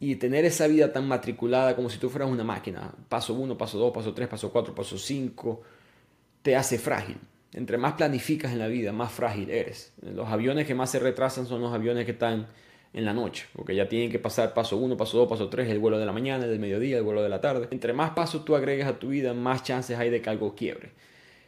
Y 0.00 0.16
tener 0.16 0.44
esa 0.44 0.66
vida 0.66 0.92
tan 0.92 1.08
matriculada 1.08 1.76
como 1.76 1.88
si 1.88 1.98
tú 1.98 2.10
fueras 2.10 2.30
una 2.30 2.44
máquina, 2.44 2.92
paso 3.08 3.34
1, 3.34 3.56
paso 3.56 3.78
2, 3.78 3.92
paso 3.92 4.12
3, 4.12 4.28
paso 4.28 4.52
4, 4.52 4.74
paso 4.74 4.98
5, 4.98 5.62
te 6.42 6.56
hace 6.56 6.78
frágil. 6.78 7.18
Entre 7.52 7.78
más 7.78 7.94
planificas 7.94 8.52
en 8.52 8.58
la 8.58 8.66
vida, 8.66 8.92
más 8.92 9.12
frágil 9.12 9.50
eres. 9.50 9.92
Los 10.02 10.28
aviones 10.28 10.66
que 10.66 10.74
más 10.74 10.90
se 10.90 10.98
retrasan 10.98 11.46
son 11.46 11.60
los 11.62 11.72
aviones 11.72 12.04
que 12.04 12.10
están 12.10 12.48
en 12.92 13.04
la 13.04 13.12
noche, 13.12 13.46
porque 13.54 13.74
ya 13.74 13.88
tienen 13.88 14.10
que 14.10 14.18
pasar 14.18 14.54
paso 14.54 14.76
1, 14.76 14.96
paso 14.96 15.18
2, 15.18 15.28
paso 15.28 15.48
3, 15.48 15.68
el 15.68 15.80
vuelo 15.80 15.98
de 15.98 16.06
la 16.06 16.12
mañana, 16.12 16.44
el 16.44 16.50
del 16.50 16.60
mediodía, 16.60 16.96
el 16.96 17.02
vuelo 17.02 17.22
de 17.22 17.28
la 17.28 17.40
tarde. 17.40 17.68
Entre 17.70 17.92
más 17.92 18.10
pasos 18.10 18.44
tú 18.44 18.54
agregas 18.54 18.88
a 18.88 18.98
tu 18.98 19.08
vida, 19.08 19.34
más 19.34 19.64
chances 19.64 19.98
hay 19.98 20.10
de 20.10 20.22
que 20.22 20.30
algo 20.30 20.54
quiebre. 20.54 20.92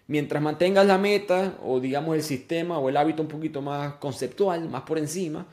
Mientras 0.09 0.43
mantengas 0.43 0.87
la 0.87 0.99
meta 0.99 1.55
o 1.63 1.79
digamos 1.81 2.17
el 2.17 2.23
sistema 2.23 2.79
o 2.79 2.89
el 2.89 2.97
hábito 2.97 3.23
un 3.23 3.29
poquito 3.29 3.63
más 3.63 3.95
conceptual, 3.95 4.69
más 4.69 4.83
por 4.83 4.99
encima, 4.99 5.47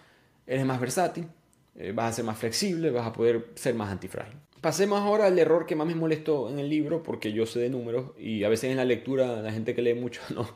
eres 0.48 0.66
más 0.66 0.80
versátil, 0.80 1.28
eh, 1.76 1.92
vas 1.94 2.12
a 2.12 2.16
ser 2.18 2.26
más 2.26 2.38
flexible, 2.38 2.92
vas 2.92 3.08
a 3.08 3.14
poder 3.14 3.48
ser 3.56 3.76
más 3.76 3.92
antifrágil. 3.92 4.36
Pasemos 4.62 5.02
ahora 5.02 5.26
al 5.26 5.38
error 5.38 5.66
que 5.66 5.76
más 5.76 5.88
me 5.88 5.96
molestó 5.96 6.50
en 6.50 6.60
el 6.60 6.70
libro, 6.70 7.04
porque 7.04 7.34
yo 7.34 7.46
sé 7.46 7.60
de 7.60 7.70
números 7.70 8.12
y 8.18 8.44
a 8.44 8.50
veces 8.50 8.72
en 8.72 8.78
la 8.78 8.86
lectura 8.86 9.42
la 9.42 9.52
gente 9.52 9.76
que 9.76 9.82
lee 9.82 9.94
mucho 9.94 10.22
no, 10.34 10.48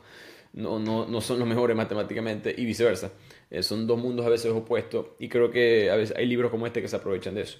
no, 0.52 0.78
no, 0.78 1.06
no 1.06 1.20
son 1.20 1.38
los 1.38 1.48
mejores 1.48 1.76
matemáticamente 1.76 2.54
y 2.56 2.64
viceversa. 2.64 3.12
Eh, 3.50 3.62
son 3.62 3.86
dos 3.86 3.98
mundos 3.98 4.24
a 4.24 4.30
veces 4.30 4.52
opuestos 4.52 5.08
y 5.18 5.28
creo 5.28 5.50
que 5.50 5.90
a 5.90 5.96
veces 5.96 6.16
hay 6.16 6.26
libros 6.26 6.50
como 6.50 6.66
este 6.66 6.80
que 6.80 6.88
se 6.88 6.96
aprovechan 6.96 7.34
de 7.34 7.42
eso. 7.42 7.58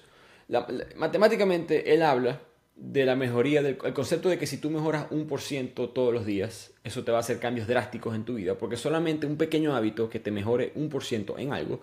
matemáticamente 0.95 1.93
él 1.93 2.01
habla 2.01 2.41
de 2.75 3.05
la 3.05 3.15
mejoría, 3.15 3.61
del 3.61 3.77
el 3.83 3.93
concepto 3.93 4.29
de 4.29 4.37
que 4.37 4.47
si 4.47 4.57
tú 4.57 4.69
mejoras 4.69 5.07
un 5.11 5.27
por 5.27 5.41
ciento 5.41 5.89
todos 5.89 6.13
los 6.13 6.25
días, 6.25 6.71
eso 6.83 7.03
te 7.03 7.11
va 7.11 7.17
a 7.17 7.19
hacer 7.21 7.39
cambios 7.39 7.67
drásticos 7.67 8.15
en 8.15 8.23
tu 8.23 8.35
vida, 8.35 8.57
porque 8.57 8.77
solamente 8.77 9.27
un 9.27 9.37
pequeño 9.37 9.75
hábito 9.75 10.09
que 10.09 10.19
te 10.19 10.31
mejore 10.31 10.71
un 10.75 10.89
por 10.89 11.03
ciento 11.03 11.37
en 11.37 11.51
algo, 11.51 11.81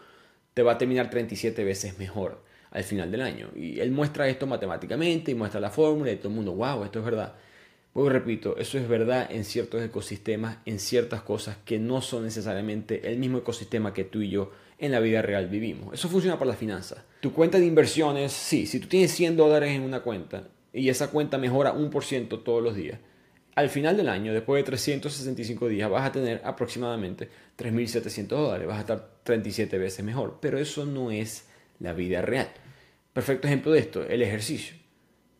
te 0.56 0.62
va 0.62 0.72
a 0.72 0.78
terminar 0.78 1.10
37 1.10 1.64
veces 1.64 1.98
mejor 1.98 2.40
al 2.70 2.82
final 2.82 3.10
del 3.10 3.20
año. 3.20 3.50
Y 3.54 3.78
él 3.78 3.90
muestra 3.90 4.26
esto 4.26 4.46
matemáticamente 4.46 5.30
y 5.30 5.34
muestra 5.34 5.60
la 5.60 5.68
fórmula 5.68 6.10
y 6.10 6.16
todo 6.16 6.30
el 6.30 6.34
mundo, 6.34 6.54
wow, 6.54 6.82
esto 6.82 7.00
es 7.00 7.04
verdad. 7.04 7.34
Pues 7.92 8.10
repito, 8.10 8.56
eso 8.56 8.78
es 8.78 8.88
verdad 8.88 9.28
en 9.30 9.44
ciertos 9.44 9.82
ecosistemas, 9.82 10.56
en 10.64 10.78
ciertas 10.78 11.20
cosas 11.20 11.58
que 11.66 11.78
no 11.78 12.00
son 12.00 12.24
necesariamente 12.24 13.06
el 13.06 13.18
mismo 13.18 13.36
ecosistema 13.36 13.92
que 13.92 14.04
tú 14.04 14.22
y 14.22 14.30
yo 14.30 14.50
en 14.78 14.92
la 14.92 15.00
vida 15.00 15.20
real 15.20 15.46
vivimos. 15.48 15.92
Eso 15.92 16.08
funciona 16.08 16.38
para 16.38 16.52
las 16.52 16.58
finanzas. 16.58 17.04
Tu 17.20 17.34
cuenta 17.34 17.58
de 17.58 17.66
inversiones, 17.66 18.32
sí, 18.32 18.64
si 18.66 18.80
tú 18.80 18.88
tienes 18.88 19.12
100 19.12 19.36
dólares 19.36 19.72
en 19.72 19.82
una 19.82 20.00
cuenta 20.00 20.48
y 20.72 20.88
esa 20.88 21.10
cuenta 21.10 21.36
mejora 21.36 21.72
un 21.72 21.90
por 21.90 22.02
ciento 22.02 22.40
todos 22.40 22.62
los 22.62 22.74
días, 22.74 22.98
al 23.56 23.70
final 23.70 23.96
del 23.96 24.10
año, 24.10 24.34
después 24.34 24.60
de 24.60 24.66
365 24.66 25.68
días, 25.68 25.88
vas 25.88 26.06
a 26.06 26.12
tener 26.12 26.42
aproximadamente 26.44 27.30
3.700 27.56 28.26
dólares, 28.26 28.68
vas 28.68 28.76
a 28.76 28.80
estar 28.80 29.08
37 29.22 29.78
veces 29.78 30.04
mejor, 30.04 30.38
pero 30.42 30.58
eso 30.58 30.84
no 30.84 31.10
es 31.10 31.46
la 31.80 31.94
vida 31.94 32.20
real. 32.20 32.50
Perfecto 33.14 33.46
ejemplo 33.46 33.72
de 33.72 33.78
esto, 33.78 34.02
el 34.02 34.20
ejercicio. 34.20 34.76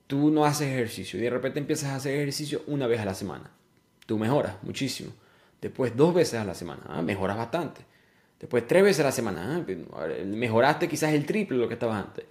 Tú 0.07 0.31
no 0.31 0.47
haces 0.47 0.69
ejercicio 0.69 1.19
y 1.19 1.23
de 1.23 1.31
repente 1.31 1.59
empiezas 1.59 1.91
a 1.91 1.97
hacer 1.97 2.15
ejercicio 2.15 2.63
una 2.69 2.87
vez 2.87 3.01
a 3.01 3.05
la 3.05 3.13
semana. 3.13 3.51
Tú 4.07 4.17
mejoras 4.17 4.57
muchísimo. 4.63 5.13
Después 5.61 5.95
dos 5.95 6.15
veces 6.15 6.41
a 6.41 6.45
la 6.45 6.55
semana, 6.55 6.85
ah, 6.87 7.03
mejoras 7.03 7.37
bastante. 7.37 7.83
Después 8.41 8.67
tres 8.67 8.83
veces 8.83 9.01
a 9.01 9.09
la 9.09 9.13
semana, 9.13 9.63
ah, 9.93 10.07
mejoraste 10.25 10.89
quizás 10.89 11.13
el 11.13 11.27
triple 11.27 11.59
de 11.59 11.63
lo 11.63 11.69
que 11.69 11.75
estabas 11.75 12.03
antes. 12.03 12.25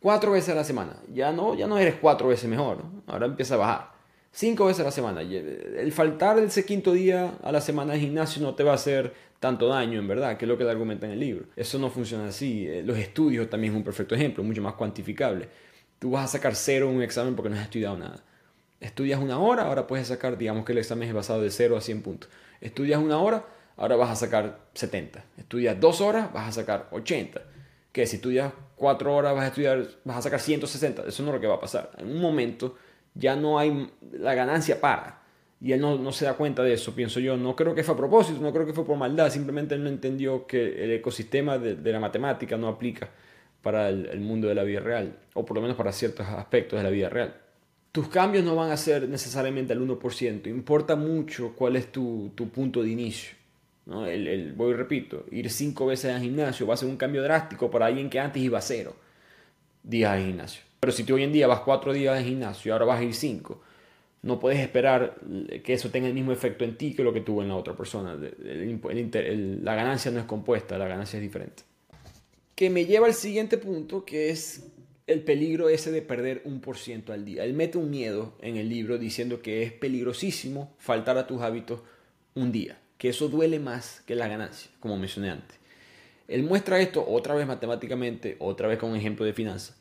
Cuatro 0.00 0.32
veces 0.32 0.48
a 0.48 0.56
la 0.56 0.64
semana, 0.64 0.96
ya 1.14 1.30
no, 1.30 1.54
ya 1.54 1.68
no 1.68 1.78
eres 1.78 1.94
cuatro 2.00 2.26
veces 2.26 2.50
mejor, 2.50 2.82
ahora 3.06 3.26
empieza 3.26 3.54
a 3.54 3.58
bajar 3.58 3.97
cinco 4.32 4.66
veces 4.66 4.80
a 4.80 4.84
la 4.84 4.90
semana. 4.90 5.22
El 5.22 5.92
faltar 5.92 6.38
ese 6.38 6.64
quinto 6.64 6.92
día 6.92 7.34
a 7.42 7.52
la 7.52 7.60
semana 7.60 7.94
de 7.94 8.00
gimnasio 8.00 8.42
no 8.42 8.54
te 8.54 8.64
va 8.64 8.72
a 8.72 8.76
hacer 8.76 9.12
tanto 9.40 9.68
daño, 9.68 9.98
en 9.98 10.08
verdad, 10.08 10.36
que 10.36 10.44
es 10.44 10.48
lo 10.48 10.58
que 10.58 10.64
te 10.64 10.70
argumenta 10.70 11.06
en 11.06 11.12
el 11.12 11.20
libro. 11.20 11.46
Eso 11.56 11.78
no 11.78 11.90
funciona 11.90 12.28
así. 12.28 12.66
Eh, 12.66 12.82
los 12.84 12.98
estudios 12.98 13.48
también 13.48 13.72
es 13.72 13.76
un 13.76 13.84
perfecto 13.84 14.14
ejemplo, 14.14 14.42
mucho 14.42 14.62
más 14.62 14.74
cuantificable. 14.74 15.48
Tú 15.98 16.12
vas 16.12 16.24
a 16.24 16.28
sacar 16.28 16.54
cero 16.54 16.88
en 16.90 16.96
un 16.96 17.02
examen 17.02 17.34
porque 17.34 17.50
no 17.50 17.56
has 17.56 17.62
estudiado 17.62 17.96
nada. 17.96 18.22
Estudias 18.80 19.20
una 19.20 19.38
hora, 19.38 19.64
ahora 19.64 19.86
puedes 19.86 20.06
sacar, 20.06 20.38
digamos 20.38 20.64
que 20.64 20.72
el 20.72 20.78
examen 20.78 21.08
es 21.08 21.14
basado 21.14 21.42
de 21.42 21.50
0 21.50 21.76
a 21.76 21.80
100 21.80 22.02
puntos. 22.02 22.30
Estudias 22.60 23.00
una 23.00 23.18
hora, 23.18 23.44
ahora 23.76 23.96
vas 23.96 24.10
a 24.10 24.16
sacar 24.16 24.60
70. 24.74 25.24
Estudias 25.36 25.80
dos 25.80 26.00
horas, 26.00 26.32
vas 26.32 26.48
a 26.48 26.52
sacar 26.52 26.88
80. 26.92 27.42
Que 27.90 28.06
si 28.06 28.16
estudias 28.16 28.52
cuatro 28.76 29.14
horas, 29.16 29.34
vas 29.34 29.44
a 29.44 29.48
estudiar, 29.48 29.84
vas 30.04 30.18
a 30.18 30.22
sacar 30.22 30.38
160. 30.38 31.02
Eso 31.08 31.22
no 31.24 31.30
es 31.30 31.34
lo 31.34 31.40
que 31.40 31.48
va 31.48 31.56
a 31.56 31.60
pasar. 31.60 31.90
En 31.98 32.08
un 32.08 32.20
momento 32.20 32.76
ya 33.14 33.36
no 33.36 33.58
hay 33.58 33.90
la 34.12 34.34
ganancia 34.34 34.80
para. 34.80 35.22
Y 35.60 35.72
él 35.72 35.80
no, 35.80 36.12
se 36.12 36.24
da 36.24 36.34
cuenta 36.34 36.62
de 36.62 36.72
eso, 36.72 36.94
pienso 36.94 37.18
yo. 37.18 37.36
No 37.36 37.56
creo 37.56 37.74
que 37.74 37.82
fue 37.82 37.94
a 37.94 37.98
propósito, 37.98 38.40
no 38.40 38.52
creo 38.52 38.64
que 38.64 38.72
fue 38.72 38.86
por 38.86 38.96
maldad, 38.96 39.30
simplemente 39.30 39.74
él 39.74 39.82
no 39.82 39.88
entendió 39.88 40.46
que 40.46 40.84
el 40.84 40.92
ecosistema 40.92 41.58
de, 41.58 41.92
la 41.92 41.98
matemática 41.98 42.56
no 42.56 42.68
aplica 42.68 43.10
para 43.62 43.88
el, 43.88 44.20
mundo 44.20 44.46
de 44.46 44.54
la 44.54 44.62
vida 44.62 44.80
real, 44.80 45.18
o 45.34 45.44
por 45.44 45.56
lo 45.56 45.62
menos 45.62 45.76
para 45.76 45.90
ciertos 45.90 46.26
aspectos 46.28 46.78
de 46.78 46.84
la 46.84 46.90
vida 46.90 47.08
real. 47.08 47.34
Tus 47.90 48.08
cambios 48.08 48.44
no 48.44 48.54
van 48.54 48.70
a 48.70 48.76
ser 48.76 49.08
necesariamente 49.08 49.72
al 49.72 49.80
1%, 49.80 50.46
importa 50.46 50.94
mucho 50.94 51.54
cuál 51.56 51.74
es 51.74 51.90
tu, 51.90 52.30
punto 52.54 52.82
de 52.82 52.90
inicio. 52.90 53.36
¿no? 53.86 54.06
El, 54.06 54.28
el, 54.28 54.52
voy 54.52 54.72
y 54.72 54.74
repito, 54.74 55.24
ir 55.32 55.50
cinco 55.50 55.86
veces 55.86 56.14
al 56.14 56.20
gimnasio 56.20 56.66
va 56.68 56.74
a 56.74 56.76
ser 56.76 56.88
un 56.88 56.96
cambio 56.96 57.22
drástico 57.22 57.68
para 57.68 57.86
alguien 57.86 58.08
que 58.08 58.20
antes 58.20 58.40
iba 58.40 58.58
a 58.58 58.62
cero 58.62 58.94
días 59.82 60.12
al 60.12 60.24
gimnasio. 60.24 60.67
Pero 60.80 60.92
si 60.92 61.04
tú 61.04 61.14
hoy 61.14 61.24
en 61.24 61.32
día 61.32 61.46
vas 61.46 61.60
cuatro 61.60 61.92
días 61.92 62.16
al 62.16 62.24
gimnasio 62.24 62.70
y 62.70 62.72
ahora 62.72 62.84
vas 62.84 63.00
a 63.00 63.04
ir 63.04 63.14
cinco, 63.14 63.60
no 64.22 64.38
puedes 64.40 64.60
esperar 64.60 65.16
que 65.64 65.72
eso 65.72 65.90
tenga 65.90 66.08
el 66.08 66.14
mismo 66.14 66.32
efecto 66.32 66.64
en 66.64 66.76
ti 66.76 66.94
que 66.94 67.02
lo 67.02 67.12
que 67.12 67.20
tuvo 67.20 67.42
en 67.42 67.48
la 67.48 67.56
otra 67.56 67.76
persona. 67.76 68.16
la 68.16 69.74
ganancia 69.74 70.10
no 70.10 70.20
es 70.20 70.26
compuesta, 70.26 70.78
la 70.78 70.88
ganancia 70.88 71.18
es 71.18 71.22
diferente. 71.22 71.62
Que 72.54 72.70
me 72.70 72.86
lleva 72.86 73.06
al 73.06 73.14
siguiente 73.14 73.58
punto, 73.58 74.04
que 74.04 74.30
es 74.30 74.66
el 75.06 75.22
peligro 75.22 75.68
ese 75.68 75.90
de 75.92 76.02
perder 76.02 76.42
un 76.44 76.60
por 76.60 76.76
ciento 76.76 77.12
al 77.12 77.24
día. 77.24 77.44
Él 77.44 77.54
mete 77.54 77.78
un 77.78 77.90
miedo 77.90 78.34
en 78.40 78.56
el 78.56 78.68
libro 78.68 78.98
diciendo 78.98 79.40
que 79.40 79.62
es 79.62 79.72
peligrosísimo 79.72 80.74
faltar 80.78 81.16
a 81.16 81.26
tus 81.26 81.40
hábitos 81.40 81.80
un 82.34 82.52
día, 82.52 82.78
que 82.98 83.08
eso 83.08 83.28
duele 83.28 83.58
más 83.58 84.02
que 84.06 84.16
la 84.16 84.28
ganancia, 84.28 84.70
como 84.80 84.98
mencioné 84.98 85.30
antes. 85.30 85.56
Él 86.26 86.42
muestra 86.42 86.80
esto 86.80 87.04
otra 87.08 87.34
vez 87.34 87.46
matemáticamente, 87.46 88.36
otra 88.38 88.68
vez 88.68 88.78
con 88.78 88.90
un 88.90 88.96
ejemplo 88.96 89.24
de 89.24 89.32
finanzas 89.32 89.77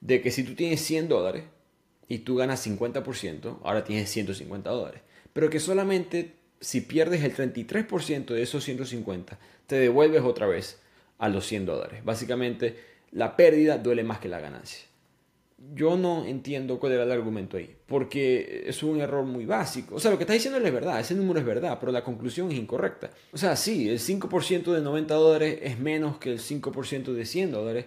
de 0.00 0.20
que 0.20 0.30
si 0.30 0.44
tú 0.44 0.54
tienes 0.54 0.80
100 0.82 1.08
dólares 1.08 1.44
y 2.08 2.18
tú 2.18 2.36
ganas 2.36 2.66
50%, 2.66 3.58
ahora 3.62 3.84
tienes 3.84 4.10
150 4.10 4.70
dólares. 4.70 5.02
Pero 5.32 5.50
que 5.50 5.60
solamente 5.60 6.38
si 6.60 6.80
pierdes 6.80 7.22
el 7.22 7.34
33% 7.34 8.26
de 8.26 8.42
esos 8.42 8.64
150, 8.64 9.38
te 9.66 9.76
devuelves 9.76 10.22
otra 10.22 10.46
vez 10.46 10.80
a 11.18 11.28
los 11.28 11.46
100 11.46 11.66
dólares. 11.66 12.04
Básicamente, 12.04 12.76
la 13.12 13.36
pérdida 13.36 13.78
duele 13.78 14.04
más 14.04 14.18
que 14.18 14.28
la 14.28 14.40
ganancia. 14.40 14.86
Yo 15.74 15.96
no 15.96 16.24
entiendo 16.24 16.78
cuál 16.78 16.92
era 16.92 17.02
el 17.02 17.10
argumento 17.10 17.56
ahí, 17.56 17.74
porque 17.86 18.64
es 18.66 18.82
un 18.84 19.00
error 19.00 19.24
muy 19.24 19.44
básico. 19.44 19.96
O 19.96 20.00
sea, 20.00 20.12
lo 20.12 20.16
que 20.16 20.22
está 20.22 20.32
diciendo 20.32 20.58
es 20.58 20.72
verdad, 20.72 21.00
ese 21.00 21.16
número 21.16 21.40
es 21.40 21.46
verdad, 21.46 21.78
pero 21.80 21.90
la 21.90 22.04
conclusión 22.04 22.52
es 22.52 22.58
incorrecta. 22.58 23.10
O 23.32 23.38
sea, 23.38 23.56
sí, 23.56 23.88
el 23.88 23.98
5% 23.98 24.72
de 24.72 24.80
90 24.80 25.14
dólares 25.14 25.58
es 25.60 25.78
menos 25.78 26.18
que 26.18 26.30
el 26.30 26.38
5% 26.38 27.12
de 27.12 27.26
100 27.26 27.50
dólares, 27.50 27.86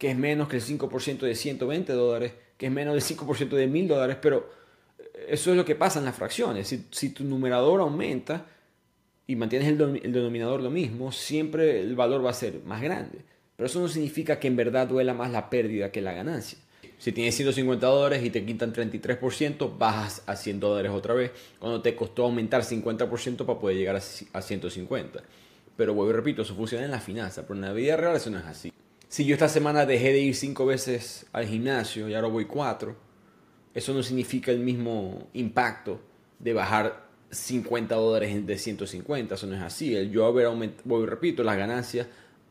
que 0.00 0.10
es 0.10 0.16
menos 0.16 0.48
que 0.48 0.56
el 0.56 0.62
5% 0.62 1.18
de 1.18 1.34
120 1.34 1.92
dólares, 1.92 2.32
que 2.56 2.66
es 2.66 2.72
menos 2.72 2.94
del 2.94 3.18
5% 3.18 3.50
de 3.50 3.66
1000 3.66 3.86
dólares, 3.86 4.16
pero 4.18 4.48
eso 5.28 5.50
es 5.50 5.56
lo 5.58 5.64
que 5.66 5.74
pasa 5.74 5.98
en 5.98 6.06
las 6.06 6.16
fracciones. 6.16 6.74
Si, 6.90 7.10
tu 7.10 7.22
numerador 7.22 7.82
aumenta 7.82 8.46
y 9.26 9.36
mantienes 9.36 9.68
el, 9.68 9.76
denominador 10.10 10.62
lo 10.62 10.70
mismo, 10.70 11.12
siempre 11.12 11.82
el 11.82 11.94
valor 11.96 12.24
va 12.24 12.30
a 12.30 12.32
ser 12.32 12.62
más 12.64 12.80
grande. 12.80 13.18
Pero 13.54 13.66
eso 13.66 13.78
no 13.78 13.88
significa 13.88 14.40
que 14.40 14.48
en 14.48 14.56
verdad 14.56 14.88
duela 14.88 15.12
más 15.12 15.30
la 15.32 15.50
pérdida 15.50 15.92
que 15.92 16.00
la 16.00 16.14
ganancia. 16.14 16.58
Si 16.96 17.12
tienes 17.12 17.34
150 17.34 17.86
dólares 17.86 18.24
y 18.24 18.30
te 18.30 18.42
quitan 18.42 18.72
33%, 18.72 19.76
bajas 19.76 20.22
a 20.24 20.34
100 20.34 20.60
dólares 20.60 20.92
otra 20.92 21.12
vez, 21.12 21.30
cuando 21.58 21.82
te 21.82 21.94
costó 21.94 22.24
aumentar 22.24 22.62
50% 22.62 23.44
para 23.44 23.58
poder 23.58 23.76
llegar 23.76 23.96
a 23.96 24.40
150. 24.40 25.22
Pero 25.76 25.92
vuelvo 25.92 26.10
y 26.10 26.14
repito, 26.14 26.40
eso 26.40 26.54
funciona 26.54 26.86
en 26.86 26.90
la 26.90 27.00
finanza, 27.00 27.42
pero 27.42 27.56
en 27.56 27.60
la 27.60 27.74
vida 27.74 27.98
real 27.98 28.16
eso 28.16 28.30
no 28.30 28.38
es 28.38 28.46
así 28.46 28.72
si 29.10 29.24
yo 29.24 29.34
esta 29.34 29.48
semana 29.48 29.86
dejé 29.86 30.12
de 30.12 30.20
ir 30.20 30.36
cinco 30.36 30.66
veces 30.66 31.26
al 31.32 31.44
gimnasio 31.44 32.08
y 32.08 32.14
ahora 32.14 32.28
voy 32.28 32.44
cuatro, 32.44 32.94
eso 33.74 33.92
no 33.92 34.04
significa 34.04 34.52
el 34.52 34.60
mismo 34.60 35.28
impacto 35.32 36.00
de 36.38 36.52
bajar 36.52 37.08
50 37.28 37.92
dólares 37.96 38.46
de 38.46 38.56
150. 38.56 39.34
Eso 39.34 39.48
no 39.48 39.56
es 39.56 39.62
así. 39.62 39.96
El 39.96 40.12
yo 40.12 40.26
haber 40.26 40.46
aumentado, 40.46 41.04
repito, 41.06 41.42
las 41.42 41.56
ganancias 41.56 42.06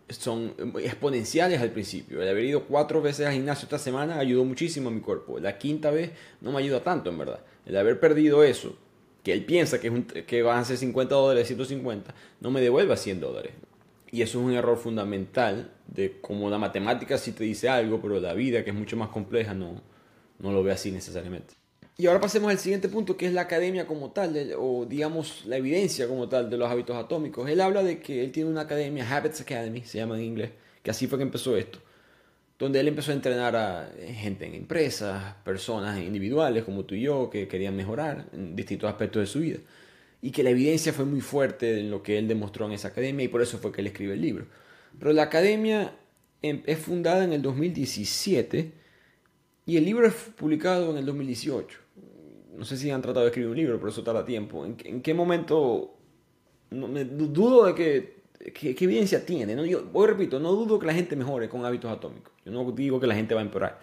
son 0.10 0.54
exponenciales 0.84 1.62
al 1.62 1.72
principio. 1.72 2.22
El 2.22 2.28
haber 2.28 2.44
ido 2.44 2.66
cuatro 2.66 3.02
veces 3.02 3.26
al 3.26 3.34
gimnasio 3.34 3.64
esta 3.64 3.80
semana 3.80 4.20
ayudó 4.20 4.44
muchísimo 4.44 4.90
a 4.90 4.92
mi 4.92 5.00
cuerpo. 5.00 5.40
La 5.40 5.58
quinta 5.58 5.92
vez 5.92 6.12
no 6.42 6.52
me 6.52 6.60
ayuda 6.60 6.84
tanto, 6.84 7.10
en 7.10 7.20
verdad. 7.20 7.40
El 7.66 7.78
haber 7.78 8.02
perdido 8.02 8.44
eso, 8.44 8.76
que 9.24 9.32
él 9.32 9.46
piensa 9.46 9.80
que, 9.80 9.88
es 9.88 10.44
van 10.44 10.60
a 10.60 10.66
ser 10.66 10.76
50 10.76 11.16
dólares, 11.16 11.48
150, 11.48 12.14
no 12.42 12.52
me 12.52 12.60
devuelve 12.60 12.94
a 12.94 12.98
100 12.98 13.22
dólares. 13.22 13.54
Y 14.12 14.22
eso 14.22 14.40
es 14.40 14.46
un 14.46 14.54
error 14.54 14.78
fundamental 14.78 15.72
de 15.88 16.20
cómo 16.22 16.50
la 16.50 16.58
matemática 16.58 17.18
sí 17.18 17.32
te 17.32 17.44
dice 17.44 17.70
algo, 17.70 18.02
pero 18.02 18.20
la 18.20 18.34
vida, 18.34 18.64
que 18.64 18.72
es 18.72 18.76
mucho 18.76 18.98
más 18.98 19.10
compleja, 19.10 19.54
no, 19.54 19.82
no 20.40 20.52
lo 20.52 20.64
ve 20.64 20.72
así 20.72 20.92
necesariamente. 20.92 21.54
Y 21.98 22.08
ahora 22.08 22.22
pasemos 22.22 22.50
al 22.50 22.58
siguiente 22.58 22.88
punto, 22.88 23.18
que 23.18 23.28
es 23.28 23.34
la 23.34 23.42
academia 23.42 23.86
como 23.86 24.12
tal, 24.12 24.54
o 24.58 24.86
digamos 24.86 25.46
la 25.46 25.58
evidencia 25.58 26.08
como 26.08 26.30
tal 26.30 26.50
de 26.50 26.58
los 26.58 26.72
hábitos 26.72 26.96
atómicos. 26.96 27.50
Él 27.50 27.60
habla 27.62 27.84
de 27.84 28.00
que 28.00 28.24
él 28.24 28.32
tiene 28.32 28.50
una 28.50 28.62
academia, 28.62 29.06
Habits 29.16 29.42
Academy, 29.42 29.82
se 29.82 29.98
llama 29.98 30.18
en 30.18 30.24
inglés, 30.24 30.52
que 30.82 30.92
así 30.92 31.08
fue 31.08 31.18
que 31.18 31.24
empezó 31.24 31.58
esto, 31.58 31.80
donde 32.58 32.80
él 32.80 32.88
empezó 32.88 33.12
a 33.12 33.16
entrenar 33.16 33.56
a 33.56 33.92
gente 34.14 34.46
en 34.46 34.56
empresas, 34.56 35.36
personas 35.44 36.00
individuales 36.00 36.64
como 36.64 36.86
tú 36.86 36.96
y 36.96 37.02
yo, 37.02 37.30
que 37.30 37.48
querían 37.48 37.76
mejorar 37.76 38.28
en 38.32 38.56
distintos 38.56 38.90
aspectos 38.90 39.22
de 39.22 39.28
su 39.28 39.40
vida 39.40 39.60
y 40.22 40.32
que 40.32 40.44
la 40.44 40.50
evidencia 40.50 40.94
fue 40.94 41.06
muy 41.06 41.22
fuerte 41.22 41.80
en 41.80 41.92
lo 41.92 42.04
que 42.04 42.18
él 42.18 42.28
demostró 42.28 42.66
en 42.66 42.74
esa 42.74 42.90
academia 42.90 43.26
y 43.26 43.28
por 43.30 43.42
eso 43.42 43.58
fue 43.58 43.72
que 43.72 43.82
él 43.82 43.88
escribe 43.88 44.14
el 44.14 44.22
libro. 44.22 44.46
Pero 44.98 45.14
la 45.14 45.24
academia 45.24 45.96
em, 46.42 46.62
es 46.66 46.80
fundada 46.80 47.24
en 47.24 47.34
el 47.34 47.42
2017 47.42 48.74
y 49.66 49.78
el 49.78 49.86
libro 49.86 50.08
es 50.08 50.14
publicado 50.14 50.92
en 50.92 50.98
el 50.98 51.06
2018. 51.06 51.80
No 52.58 52.66
sé 52.66 52.76
si 52.76 52.90
han 52.92 53.02
tratado 53.02 53.26
de 53.26 53.30
escribir 53.30 53.52
un 53.52 53.58
libro, 53.58 53.78
pero 53.78 53.90
eso 53.90 54.04
tarda 54.04 54.26
tiempo. 54.26 54.66
¿En, 54.66 55.02
qué 55.02 55.14
momento? 55.14 55.96
No, 56.72 56.88
me 56.90 57.06
dudo 57.06 57.66
de 57.66 57.76
que 57.76 58.20
¿qué, 58.54 58.76
evidencia 58.80 59.26
tiene? 59.26 59.56
¿no? 59.56 59.66
Yo 59.66 59.84
repito, 60.06 60.40
no 60.40 60.52
dudo 60.52 60.80
que 60.80 60.88
la 60.88 60.94
gente 60.94 61.16
mejore 61.16 61.48
con 61.48 61.64
hábitos 61.66 61.92
atómicos. 61.92 62.34
Yo 62.46 62.52
no 62.52 62.70
digo 62.72 63.00
que 63.00 63.08
la 63.08 63.16
gente 63.16 63.34
va 63.34 63.42
a 63.42 63.44
empeorar. 63.44 63.80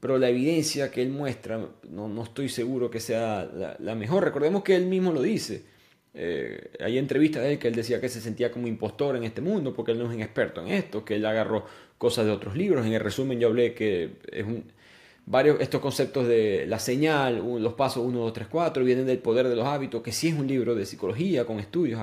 Pero 0.00 0.18
la 0.18 0.28
evidencia 0.28 0.90
que 0.90 1.02
él 1.02 1.10
muestra, 1.10 1.58
no, 1.90 2.08
no 2.08 2.22
estoy 2.22 2.48
seguro 2.48 2.90
que 2.90 3.00
sea 3.00 3.50
la, 3.78 3.94
mejor. 3.94 4.24
Recordemos 4.24 4.62
que 4.62 4.76
él 4.76 4.86
mismo 4.86 5.12
lo 5.12 5.22
dice. 5.22 5.64
Eh, 6.14 6.70
hay 6.80 6.98
entrevistas 6.98 7.42
de 7.42 7.52
él 7.52 7.58
que 7.58 7.68
él 7.68 7.74
decía 7.74 8.00
que 8.00 8.08
se 8.08 8.20
sentía 8.20 8.50
como 8.50 8.66
impostor 8.66 9.16
en 9.16 9.24
este 9.24 9.40
mundo 9.40 9.74
porque 9.74 9.92
él 9.92 9.98
no 9.98 10.06
es 10.06 10.14
un 10.14 10.22
experto 10.22 10.60
en 10.60 10.68
esto, 10.68 11.04
que 11.04 11.16
él 11.16 11.26
agarró 11.26 11.64
cosas 11.96 12.26
de 12.26 12.32
otros 12.32 12.56
libros. 12.56 12.86
En 12.86 12.92
el 12.92 13.00
resumen 13.00 13.40
yo 13.40 13.48
hablé 13.48 13.74
que 13.74 14.16
varios 15.26 15.60
estos 15.60 15.80
conceptos 15.80 16.26
de 16.26 16.64
la 16.66 16.78
señal, 16.78 17.42
los 17.60 17.74
pasos 17.74 18.04
1, 18.04 18.18
2, 18.18 18.32
3, 18.32 18.48
4, 18.48 18.84
vienen 18.84 19.06
del 19.06 19.18
poder 19.18 19.48
de 19.48 19.56
los 19.56 19.66
hábitos, 19.66 20.02
que 20.02 20.12
sí 20.12 20.28
es 20.28 20.34
un 20.34 20.46
libro 20.46 20.74
de 20.74 20.86
psicología 20.86 21.44
con 21.44 21.60
estudios, 21.60 22.00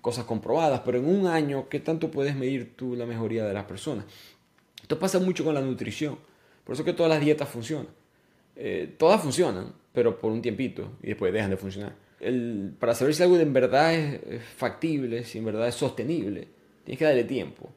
cosas 0.00 0.24
comprobadas, 0.24 0.82
pero 0.84 0.98
en 0.98 1.06
un 1.06 1.26
año, 1.26 1.68
¿qué 1.68 1.80
tanto 1.80 2.10
puedes 2.10 2.34
medir 2.36 2.76
tú 2.76 2.94
la 2.94 3.06
mejoría 3.06 3.44
de 3.44 3.52
las 3.52 3.64
personas? 3.64 4.06
Esto 4.80 4.98
pasa 4.98 5.18
mucho 5.18 5.44
con 5.44 5.54
la 5.54 5.60
nutrición, 5.60 6.18
por 6.64 6.74
eso 6.74 6.84
que 6.84 6.92
todas 6.92 7.10
las 7.10 7.20
dietas 7.20 7.48
funcionan. 7.48 7.88
Eh, 8.56 8.94
todas 8.98 9.20
funcionan, 9.20 9.72
pero 9.92 10.18
por 10.18 10.32
un 10.32 10.40
tiempito 10.40 10.92
y 11.02 11.08
después 11.08 11.32
dejan 11.32 11.50
de 11.50 11.56
funcionar. 11.56 11.94
El, 12.20 12.74
para 12.78 12.94
saber 12.94 13.14
si 13.14 13.22
algo 13.22 13.36
en 13.38 13.52
verdad 13.52 13.94
es, 13.94 14.42
factible, 14.56 15.24
si 15.24 15.38
en 15.38 15.44
verdad 15.44 15.68
es 15.68 15.74
sostenible, 15.74 16.48
tienes 16.84 16.98
que 16.98 17.04
darle 17.04 17.24
tiempo. 17.24 17.70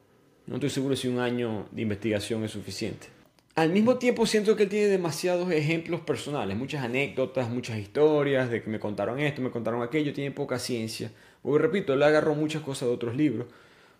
No 0.46 0.54
estoy 0.54 0.70
seguro 0.70 0.96
si 0.96 1.08
un 1.08 1.18
año 1.18 1.68
de 1.70 1.82
investigación 1.82 2.44
es 2.44 2.52
suficiente. 2.52 3.08
Al 3.56 3.70
mismo 3.70 3.96
tiempo 3.98 4.24
siento 4.24 4.54
que 4.56 4.62
él 4.62 4.68
tiene 4.68 4.86
demasiados 4.86 5.50
ejemplos 5.50 6.00
personales, 6.00 6.56
muchas 6.56 6.84
anécdotas, 6.84 7.50
muchas 7.50 7.78
historias 7.78 8.48
de 8.48 8.62
que 8.62 8.70
me 8.70 8.78
contaron 8.78 9.18
esto, 9.18 9.42
me 9.42 9.50
contaron 9.50 9.82
aquello, 9.82 10.14
tiene 10.14 10.30
poca 10.30 10.58
ciencia. 10.58 11.10
Porque 11.42 11.60
repito, 11.60 11.92
él 11.92 12.02
agarró 12.02 12.34
muchas 12.34 12.62
cosas 12.62 12.88
de 12.88 12.94
otros 12.94 13.16
libros, 13.16 13.48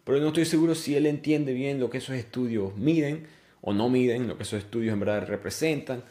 pero 0.05 0.21
no 0.21 0.29
estoy 0.29 0.45
seguro 0.45 0.75
si 0.75 0.95
él 0.95 1.07
entiende 1.07 1.53
bien 1.53 1.81
lo 1.81 1.91
que 1.91 1.99
esos 1.99 2.15
estudios 2.15 2.77
miden 2.77 3.27
o 3.61 3.73
no 3.73 3.89
miden, 3.89 4.29
lo 4.29 4.37
que 4.37 4.43
esos 4.43 4.63
estudios 4.63 4.93
en 4.93 5.01
verdad 5.01 5.27
representan. 5.27 6.05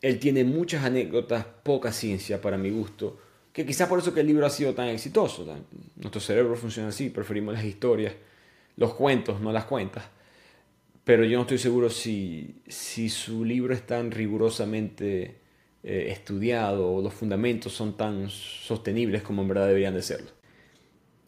Él 0.00 0.18
tiene 0.18 0.44
muchas 0.44 0.84
anécdotas, 0.84 1.44
poca 1.62 1.92
ciencia 1.92 2.40
para 2.40 2.58
mi 2.58 2.70
gusto, 2.70 3.18
que 3.52 3.64
quizás 3.64 3.88
por 3.88 3.98
eso 3.98 4.12
que 4.12 4.20
el 4.20 4.26
libro 4.26 4.46
ha 4.46 4.50
sido 4.50 4.74
tan 4.74 4.88
exitoso. 4.88 5.46
Nuestro 5.96 6.20
cerebro 6.20 6.56
funciona 6.56 6.88
así, 6.88 7.10
preferimos 7.10 7.54
las 7.54 7.64
historias, 7.64 8.14
los 8.76 8.94
cuentos, 8.94 9.40
no 9.40 9.52
las 9.52 9.64
cuentas 9.64 10.04
pero 11.04 11.24
yo 11.24 11.36
no 11.36 11.42
estoy 11.42 11.58
seguro 11.58 11.90
si, 11.90 12.62
si 12.66 13.10
su 13.10 13.44
libro 13.44 13.74
es 13.74 13.86
tan 13.86 14.10
rigurosamente 14.10 15.36
eh, 15.82 16.06
estudiado 16.08 16.90
o 16.90 17.02
los 17.02 17.12
fundamentos 17.12 17.72
son 17.72 17.96
tan 17.96 18.30
sostenibles 18.30 19.22
como 19.22 19.42
en 19.42 19.48
verdad 19.48 19.66
deberían 19.66 19.94
de 19.94 20.02
serlo. 20.02 20.30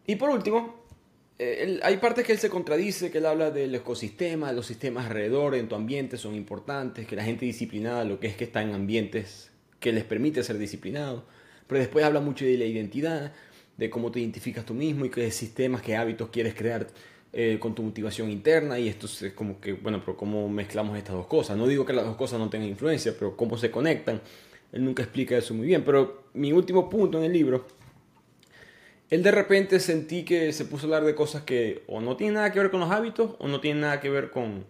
Y 0.07 0.17
por 0.17 0.31
último, 0.31 0.86
eh, 1.39 1.81
hay 1.83 1.97
partes 1.99 2.25
que 2.25 2.33
él 2.33 2.39
se 2.39 2.49
contradice, 2.49 3.11
que 3.11 3.19
él 3.19 3.27
habla 3.27 3.51
del 3.51 3.75
ecosistema, 3.75 4.53
los 4.53 4.67
sistemas 4.67 5.07
alrededor, 5.07 5.55
en 5.55 5.69
tu 5.69 5.75
ambiente 5.75 6.17
son 6.17 6.35
importantes, 6.35 7.07
que 7.07 7.17
la 7.17 7.25
gente 7.25 7.45
disciplinada 7.45 8.05
lo 8.05 8.19
que 8.19 8.29
es 8.29 8.37
que 8.37 8.45
está 8.45 8.63
en 8.63 8.75
ambientes 8.75 9.51
que 9.81 9.93
les 9.93 10.05
permite 10.05 10.43
ser 10.43 10.57
disciplinado, 10.59 11.25
pero 11.67 11.81
después 11.81 12.05
habla 12.05 12.21
mucho 12.21 12.45
de 12.45 12.57
la 12.57 12.65
identidad, 12.65 13.33
de 13.77 13.91
cómo 13.91 14.11
te 14.11 14.21
identificas 14.21 14.65
tú 14.65 14.73
mismo 14.73 15.05
y 15.05 15.11
qué 15.11 15.31
sistemas, 15.31 15.83
qué 15.83 15.97
hábitos 15.97 16.31
quieres 16.31 16.55
crear 16.55 16.87
eh, 17.33 17.59
con 17.61 17.75
tu 17.75 17.83
motivación 17.83 18.31
interna 18.31 18.79
y 18.79 18.89
esto 18.89 19.07
es 19.07 19.35
como 19.35 19.61
que, 19.61 19.75
bueno, 19.75 20.01
pero 20.01 20.17
cómo 20.17 20.49
mezclamos 20.49 20.97
estas 20.97 21.15
dos 21.15 21.27
cosas. 21.27 21.59
No 21.59 21.67
digo 21.67 21.85
que 21.85 21.93
las 21.93 22.07
dos 22.07 22.17
cosas 22.17 22.39
no 22.39 22.49
tengan 22.49 22.69
influencia, 22.69 23.13
pero 23.19 23.37
cómo 23.37 23.59
se 23.59 23.71
conectan. 23.71 24.23
Él 24.73 24.83
nunca 24.83 25.03
explica 25.03 25.37
eso 25.37 25.53
muy 25.53 25.67
bien. 25.67 25.85
Pero 25.85 26.25
mi 26.33 26.53
último 26.53 26.89
punto 26.89 27.19
en 27.19 27.25
el 27.25 27.33
libro, 27.35 27.67
él 29.11 29.23
de 29.23 29.31
repente 29.31 29.81
sentí 29.81 30.25
que 30.25 30.53
se 30.53 30.65
puso 30.65 30.85
a 30.85 30.87
hablar 30.87 31.05
de 31.05 31.15
cosas 31.15 31.43
que 31.43 31.85
o 31.87 32.01
no 32.01 32.17
tienen 32.17 32.35
nada 32.35 32.53
que 32.53 32.59
ver 32.59 32.71
con 32.71 32.81
los 32.81 32.91
hábitos 32.91 33.37
o 33.39 33.49
no 33.49 33.61
tienen 33.61 33.83
nada 33.83 34.01
que 34.01 34.11
ver 34.11 34.31
con, 34.31 34.65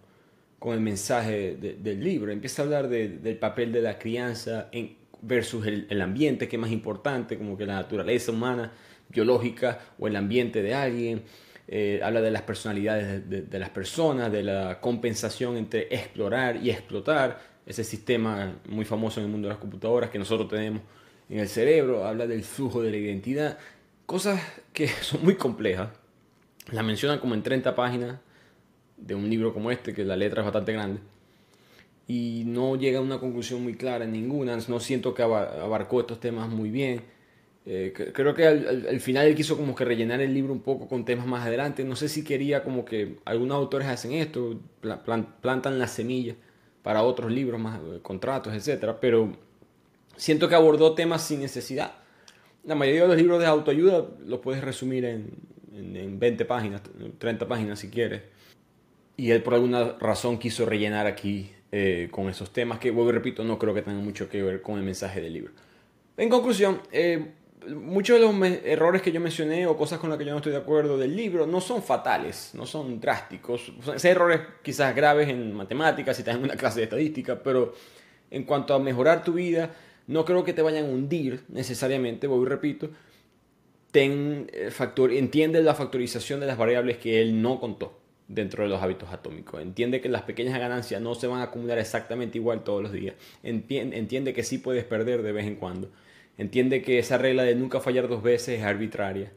con 0.59 0.75
el 0.75 0.81
mensaje 0.81 1.57
del 1.57 2.05
libro. 2.05 2.33
Empieza 2.33 2.63
a 2.63 2.65
hablar 2.65 2.89
del 2.89 3.39
papel 3.39 3.73
de 3.73 3.83
la 3.83 3.99
crianza 3.99 4.69
en, 4.73 4.97
versus 5.23 5.67
el, 5.67 5.87
el 5.89 6.01
ambiente, 6.03 6.49
que 6.49 6.57
es 6.57 6.61
más 6.61 6.71
importante, 6.71 7.39
como 7.39 7.57
que 7.57 7.67
la 7.67 7.75
naturaleza 7.75 8.33
humana, 8.33 8.73
biológica 9.09 9.81
o 9.99 10.07
el 10.07 10.17
ambiente 10.17 10.63
de 10.63 10.75
alguien. 10.75 11.23
Eh, 11.69 12.01
habla 12.03 12.21
de 12.21 12.31
las 12.31 12.43
personalidades 12.43 13.29
de, 13.29 13.59
las 13.59 13.71
personas, 13.71 14.31
de 14.31 14.45
la 14.45 14.81
compensación 14.81 15.57
entre 15.57 15.89
explorar 15.91 16.57
y 16.63 16.71
explotar, 16.71 17.57
ese 17.67 17.83
sistema 17.83 18.61
muy 18.69 18.85
famoso 18.85 19.19
en 19.19 19.27
el 19.27 19.33
mundo 19.33 19.49
de 19.49 19.55
las 19.55 19.61
computadoras 19.61 20.11
que 20.11 20.21
nosotros 20.21 20.49
tenemos 20.49 20.83
en 21.29 21.41
el 21.41 21.49
cerebro, 21.49 22.05
habla 22.05 22.29
del 22.29 22.45
flujo 22.45 22.81
de 22.81 22.93
la 22.93 22.97
identidad, 22.97 23.59
cosas 24.07 24.41
que 24.73 24.89
son 25.03 25.25
muy 25.25 25.37
complejas, 25.37 25.91
la 26.71 26.83
mencionan 26.83 27.19
como 27.19 27.35
en 27.35 27.43
30 27.43 27.75
páginas 27.75 28.19
de 28.97 29.15
un 29.15 29.29
libro 29.29 29.53
como 29.53 29.71
este, 29.71 29.93
que 29.93 30.05
la 30.05 30.17
letra 30.17 30.41
es 30.41 30.45
bastante 30.47 30.73
grande, 30.73 31.01
y 32.09 32.45
no 32.47 32.77
llega 32.77 32.99
a 32.99 33.03
una 33.03 33.19
conclusión 33.19 33.63
muy 33.63 33.75
clara 33.75 34.05
en 34.05 34.13
ninguna, 34.13 34.57
no 34.69 34.81
siento 34.81 35.13
que 35.13 35.23
abarcó 35.23 36.01
estos 36.01 36.21
temas 36.21 36.49
muy 36.49 36.71
bien 36.71 37.17
eh, 37.69 37.93
creo 38.15 38.33
que 38.33 38.47
al, 38.47 39.01
final 39.01 39.27
él 39.27 39.35
quiso 39.35 39.57
como 39.57 39.75
que 39.75 39.85
rellenar 39.85 40.21
el 40.21 40.33
libro 40.33 40.53
un 40.53 40.61
poco 40.61 40.87
con 40.87 41.05
temas 41.05 41.27
más 41.27 41.45
adelante. 41.45 41.85
No 41.85 41.97
sé 41.97 42.09
si 42.09 42.23
quería 42.23 42.63
como 42.63 42.85
que 42.85 43.19
algunos 43.25 43.57
autores 43.57 43.89
hacen 43.89 44.13
esto, 44.13 44.61
plantan 45.43 45.79
la 45.81 45.89
semilla 45.89 46.37
para 46.85 47.03
otros 47.03 47.33
libros, 47.33 47.61
más 47.61 47.81
eh, 47.81 47.99
contratos, 48.03 48.55
etc. 48.55 48.95
Pero 49.01 49.37
siento 50.17 50.49
que 50.49 50.55
abordó 50.55 50.95
temas 50.95 51.27
sin 51.27 51.41
necesidad. 51.41 51.93
La 52.67 52.75
mayoría 52.75 53.03
de 53.03 53.09
los 53.09 53.17
libros 53.17 53.41
de 53.41 53.47
autoayuda 53.47 54.05
los 54.27 54.41
puedes 54.41 54.63
resumir 54.63 55.05
en, 55.05 55.31
en, 55.73 56.19
20 56.19 56.45
páginas, 56.45 56.83
30 57.19 57.49
páginas 57.49 57.79
si 57.79 57.89
quieres. 57.89 58.23
Y 59.17 59.31
él 59.31 59.43
por 59.43 59.55
alguna 59.55 59.97
razón 59.99 60.39
quiso 60.39 60.67
rellenar 60.67 61.07
aquí 61.07 61.51
eh, 61.73 62.09
con 62.11 62.29
esos 62.29 62.53
temas 62.53 62.79
que, 62.79 62.91
vuelvo 62.91 63.11
y 63.11 63.15
repito, 63.15 63.45
no 63.45 63.59
creo 63.59 63.73
que 63.73 63.83
tengan 63.83 64.05
mucho 64.05 64.29
que 64.29 64.43
ver 64.43 64.61
con 64.61 64.79
el 64.79 64.85
mensaje 64.85 65.21
del 65.21 65.33
libro. 65.33 65.53
En 66.19 66.29
conclusión, 66.29 66.81
muchos 67.75 68.19
de 68.19 68.27
los 68.27 68.65
errores 68.65 69.03
que 69.03 69.13
yo 69.13 69.21
mencioné 69.21 69.67
o 69.67 69.77
cosas 69.77 69.99
con 69.99 70.11
las 70.11 70.19
que 70.19 70.25
yo 70.25 70.31
no 70.31 70.39
estoy 70.39 70.53
de 70.53 70.59
acuerdo 70.59 70.97
del 70.99 71.17
libro 71.17 71.47
no 71.47 71.61
son 71.61 71.83
fatales, 71.83 72.51
no 72.55 72.67
son 72.67 73.01
drásticos. 73.01 73.73
Son 73.83 73.97
errores 74.03 74.41
quizás 74.63 74.95
graves 74.95 75.29
en 75.29 75.53
matemáticas, 75.53 76.17
si 76.17 76.23
estás 76.23 76.37
en 76.37 76.45
una 76.45 76.55
clase 76.57 76.81
de 76.81 76.85
estadística, 76.85 77.43
pero 77.43 77.75
en 78.31 78.45
cuanto 78.45 78.75
a 78.75 78.79
mejorar 78.79 79.25
tu 79.25 79.35
vida, 79.35 79.71
no 80.07 80.25
creo 80.25 80.45
que 80.45 80.53
te 80.53 80.63
vayan 80.63 80.87
a 80.87 80.89
hundir 80.89 81.43
necesariamente, 81.49 82.27
voy 82.27 82.45
y 82.45 82.49
repito. 82.49 82.91
Ten 83.91 84.51
eh, 84.53 84.71
factor, 84.71 85.13
entiende 85.13 85.63
la 85.63 85.75
factorización 85.75 86.41
de 86.41 86.47
las 86.47 86.59
variables 86.59 86.99
que 86.99 87.21
él 87.23 87.41
no 87.41 87.59
contó 87.61 87.99
dentro 88.29 88.65
de 88.65 88.69
los 88.69 88.83
hábitos 88.83 89.13
atómicos. 89.13 89.63
Entiende 89.63 90.01
que 90.01 90.09
las 90.09 90.23
pequeñas 90.23 90.59
ganancias 90.59 91.01
no 91.01 91.15
se 91.15 91.27
van 91.27 91.41
a 91.41 91.45
acumular 91.45 91.79
exactamente 91.79 92.39
igual 92.39 92.65
todos 92.65 92.83
los 92.83 92.93
días. 92.93 93.15
Entiende 93.43 94.35
que 94.35 94.43
sí 94.43 94.59
puedes 94.59 94.85
perder 94.85 95.23
de 95.23 95.33
vez 95.33 95.47
en 95.47 95.57
cuando 95.57 95.91
entiende 96.39 96.83
que 96.83 96.99
esa 96.99 97.19
regla 97.19 97.43
de 97.45 97.55
nunca 97.55 97.81
fallar 97.81 98.09
dos 98.09 98.23
veces 98.23 98.61
es 98.61 98.65
arbitraria. 98.65 99.33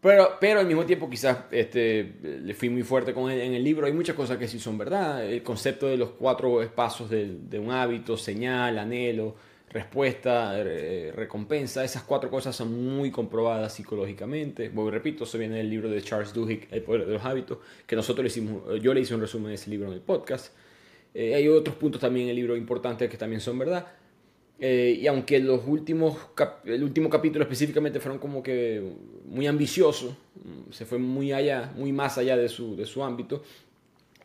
Pero, 0.00 0.36
pero 0.38 0.60
al 0.60 0.66
mismo 0.66 0.84
tiempo 0.84 1.08
quizás 1.08 1.38
este, 1.50 2.12
le 2.22 2.54
fui 2.54 2.68
muy 2.68 2.82
fuerte 2.82 3.14
con 3.14 3.30
él 3.30 3.40
en 3.40 3.54
el 3.54 3.64
libro. 3.64 3.86
Hay 3.86 3.92
muchas 3.92 4.14
cosas 4.14 4.36
que 4.36 4.46
sí 4.46 4.58
son 4.58 4.76
verdad. 4.76 5.24
El 5.24 5.42
concepto 5.42 5.86
de 5.86 5.96
los 5.96 6.10
cuatro 6.10 6.60
pasos 6.74 7.08
de, 7.08 7.38
de 7.48 7.58
un 7.58 7.70
hábito, 7.70 8.16
señal, 8.16 8.78
anhelo, 8.78 9.34
respuesta, 9.74 10.54
eh, 10.56 11.12
recompensa, 11.14 11.84
esas 11.84 12.04
cuatro 12.04 12.30
cosas 12.30 12.54
son 12.56 12.96
muy 12.96 13.10
comprobadas 13.10 13.74
psicológicamente. 13.74 14.70
Voy, 14.70 14.90
repito, 14.90 15.24
eso 15.24 15.36
viene 15.36 15.56
del 15.56 15.68
libro 15.68 15.90
de 15.90 16.00
Charles 16.00 16.32
Duhigg, 16.32 16.68
El 16.70 16.82
poder 16.82 17.04
de 17.06 17.12
los 17.12 17.24
hábitos, 17.24 17.58
que 17.86 17.96
nosotros 17.96 18.22
le 18.22 18.28
hicimos, 18.28 18.80
yo 18.80 18.94
le 18.94 19.00
hice 19.00 19.14
un 19.14 19.20
resumen 19.20 19.48
de 19.48 19.54
ese 19.56 19.68
libro 19.68 19.88
en 19.88 19.94
el 19.94 20.00
podcast. 20.00 20.54
Eh, 21.12 21.34
hay 21.34 21.48
otros 21.48 21.76
puntos 21.76 22.00
también 22.00 22.26
en 22.26 22.30
el 22.30 22.36
libro 22.36 22.56
importantes 22.56 23.10
que 23.10 23.16
también 23.16 23.40
son 23.40 23.58
verdad. 23.58 23.86
Eh, 24.60 25.00
y 25.02 25.06
aunque 25.08 25.40
los 25.40 25.62
últimos 25.66 26.16
el 26.64 26.84
último 26.84 27.10
capítulo 27.10 27.42
específicamente 27.42 27.98
fueron 27.98 28.20
como 28.20 28.42
que 28.42 28.82
muy 29.26 29.48
ambiciosos, 29.48 30.12
mm, 30.12 30.72
se 30.72 30.86
fue 30.86 30.98
muy 30.98 31.32
allá, 31.32 31.72
muy 31.76 31.92
más 31.92 32.18
allá 32.18 32.36
de 32.36 32.48
su, 32.48 32.76
de 32.76 32.86
su 32.86 33.02
ámbito, 33.02 33.42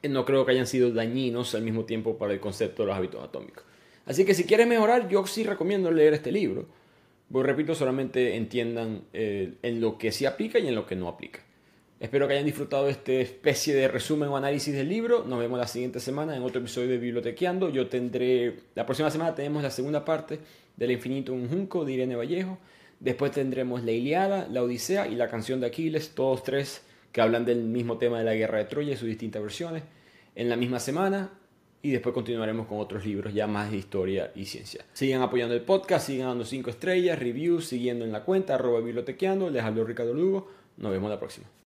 eh, 0.01 0.07
no 0.09 0.25
creo 0.25 0.45
que 0.45 0.51
hayan 0.51 0.67
sido 0.67 0.91
dañinos 0.91 1.55
al 1.55 1.63
mismo 1.63 1.85
tiempo 1.85 2.17
para 2.17 2.33
el 2.33 2.39
concepto 2.39 2.83
de 2.83 2.87
los 2.87 2.95
hábitos 2.97 3.23
atómicos. 3.23 3.63
Así 4.09 4.25
que 4.25 4.33
si 4.33 4.45
quieres 4.45 4.65
mejorar, 4.65 5.07
yo 5.07 5.23
sí 5.27 5.43
recomiendo 5.43 5.91
leer 5.91 6.15
este 6.15 6.31
libro. 6.31 6.65
Pues 7.31 7.45
repito, 7.45 7.75
solamente 7.75 8.35
entiendan 8.35 9.03
eh, 9.13 9.53
en 9.61 9.79
lo 9.79 9.99
que 9.99 10.11
sí 10.11 10.25
aplica 10.25 10.57
y 10.57 10.67
en 10.67 10.73
lo 10.73 10.87
que 10.87 10.95
no 10.95 11.07
aplica. 11.07 11.41
Espero 11.99 12.27
que 12.27 12.33
hayan 12.33 12.47
disfrutado 12.47 12.85
de 12.85 12.91
esta 12.93 13.11
especie 13.11 13.75
de 13.75 13.87
resumen 13.87 14.29
o 14.29 14.35
análisis 14.35 14.73
del 14.73 14.89
libro. 14.89 15.25
Nos 15.25 15.37
vemos 15.37 15.59
la 15.59 15.67
siguiente 15.67 15.99
semana 15.99 16.35
en 16.35 16.41
otro 16.41 16.59
episodio 16.59 16.87
de 16.87 16.97
Bibliotequeando. 16.97 17.69
Yo 17.69 17.85
tendré, 17.85 18.61
la 18.73 18.83
próxima 18.83 19.11
semana 19.11 19.35
tenemos 19.35 19.61
la 19.61 19.69
segunda 19.69 20.03
parte 20.03 20.39
del 20.75 20.89
infinito 20.89 21.31
un 21.31 21.47
junco 21.47 21.85
de 21.85 21.93
Irene 21.93 22.15
Vallejo. 22.15 22.57
Después 22.99 23.31
tendremos 23.31 23.83
la 23.83 23.91
Iliada, 23.91 24.47
la 24.49 24.63
Odisea 24.63 25.07
y 25.07 25.13
la 25.13 25.29
canción 25.29 25.59
de 25.59 25.67
Aquiles, 25.67 26.15
todos 26.15 26.41
tres 26.41 26.81
que 27.11 27.21
hablan 27.21 27.45
del 27.45 27.61
mismo 27.61 27.99
tema 27.99 28.17
de 28.17 28.23
la 28.23 28.33
guerra 28.33 28.57
de 28.57 28.65
Troya 28.65 28.93
y 28.93 28.97
sus 28.97 29.07
distintas 29.07 29.43
versiones, 29.43 29.83
en 30.33 30.49
la 30.49 30.55
misma 30.55 30.79
semana. 30.79 31.29
Y 31.81 31.91
después 31.91 32.13
continuaremos 32.13 32.67
con 32.67 32.79
otros 32.79 33.05
libros 33.05 33.33
ya 33.33 33.47
más 33.47 33.71
de 33.71 33.77
historia 33.77 34.31
y 34.35 34.45
ciencia. 34.45 34.85
Sigan 34.93 35.21
apoyando 35.21 35.55
el 35.55 35.61
podcast, 35.61 36.07
sigan 36.07 36.27
dando 36.27 36.45
5 36.45 36.69
estrellas, 36.69 37.17
reviews, 37.17 37.67
siguiendo 37.67 38.05
en 38.05 38.11
la 38.11 38.23
cuenta, 38.23 38.55
arroba 38.55 38.81
bibliotequeando. 38.81 39.49
Les 39.49 39.63
hablo 39.63 39.85
Ricardo 39.85 40.13
Lugo. 40.13 40.47
Nos 40.77 40.91
vemos 40.91 41.09
la 41.09 41.19
próxima. 41.19 41.49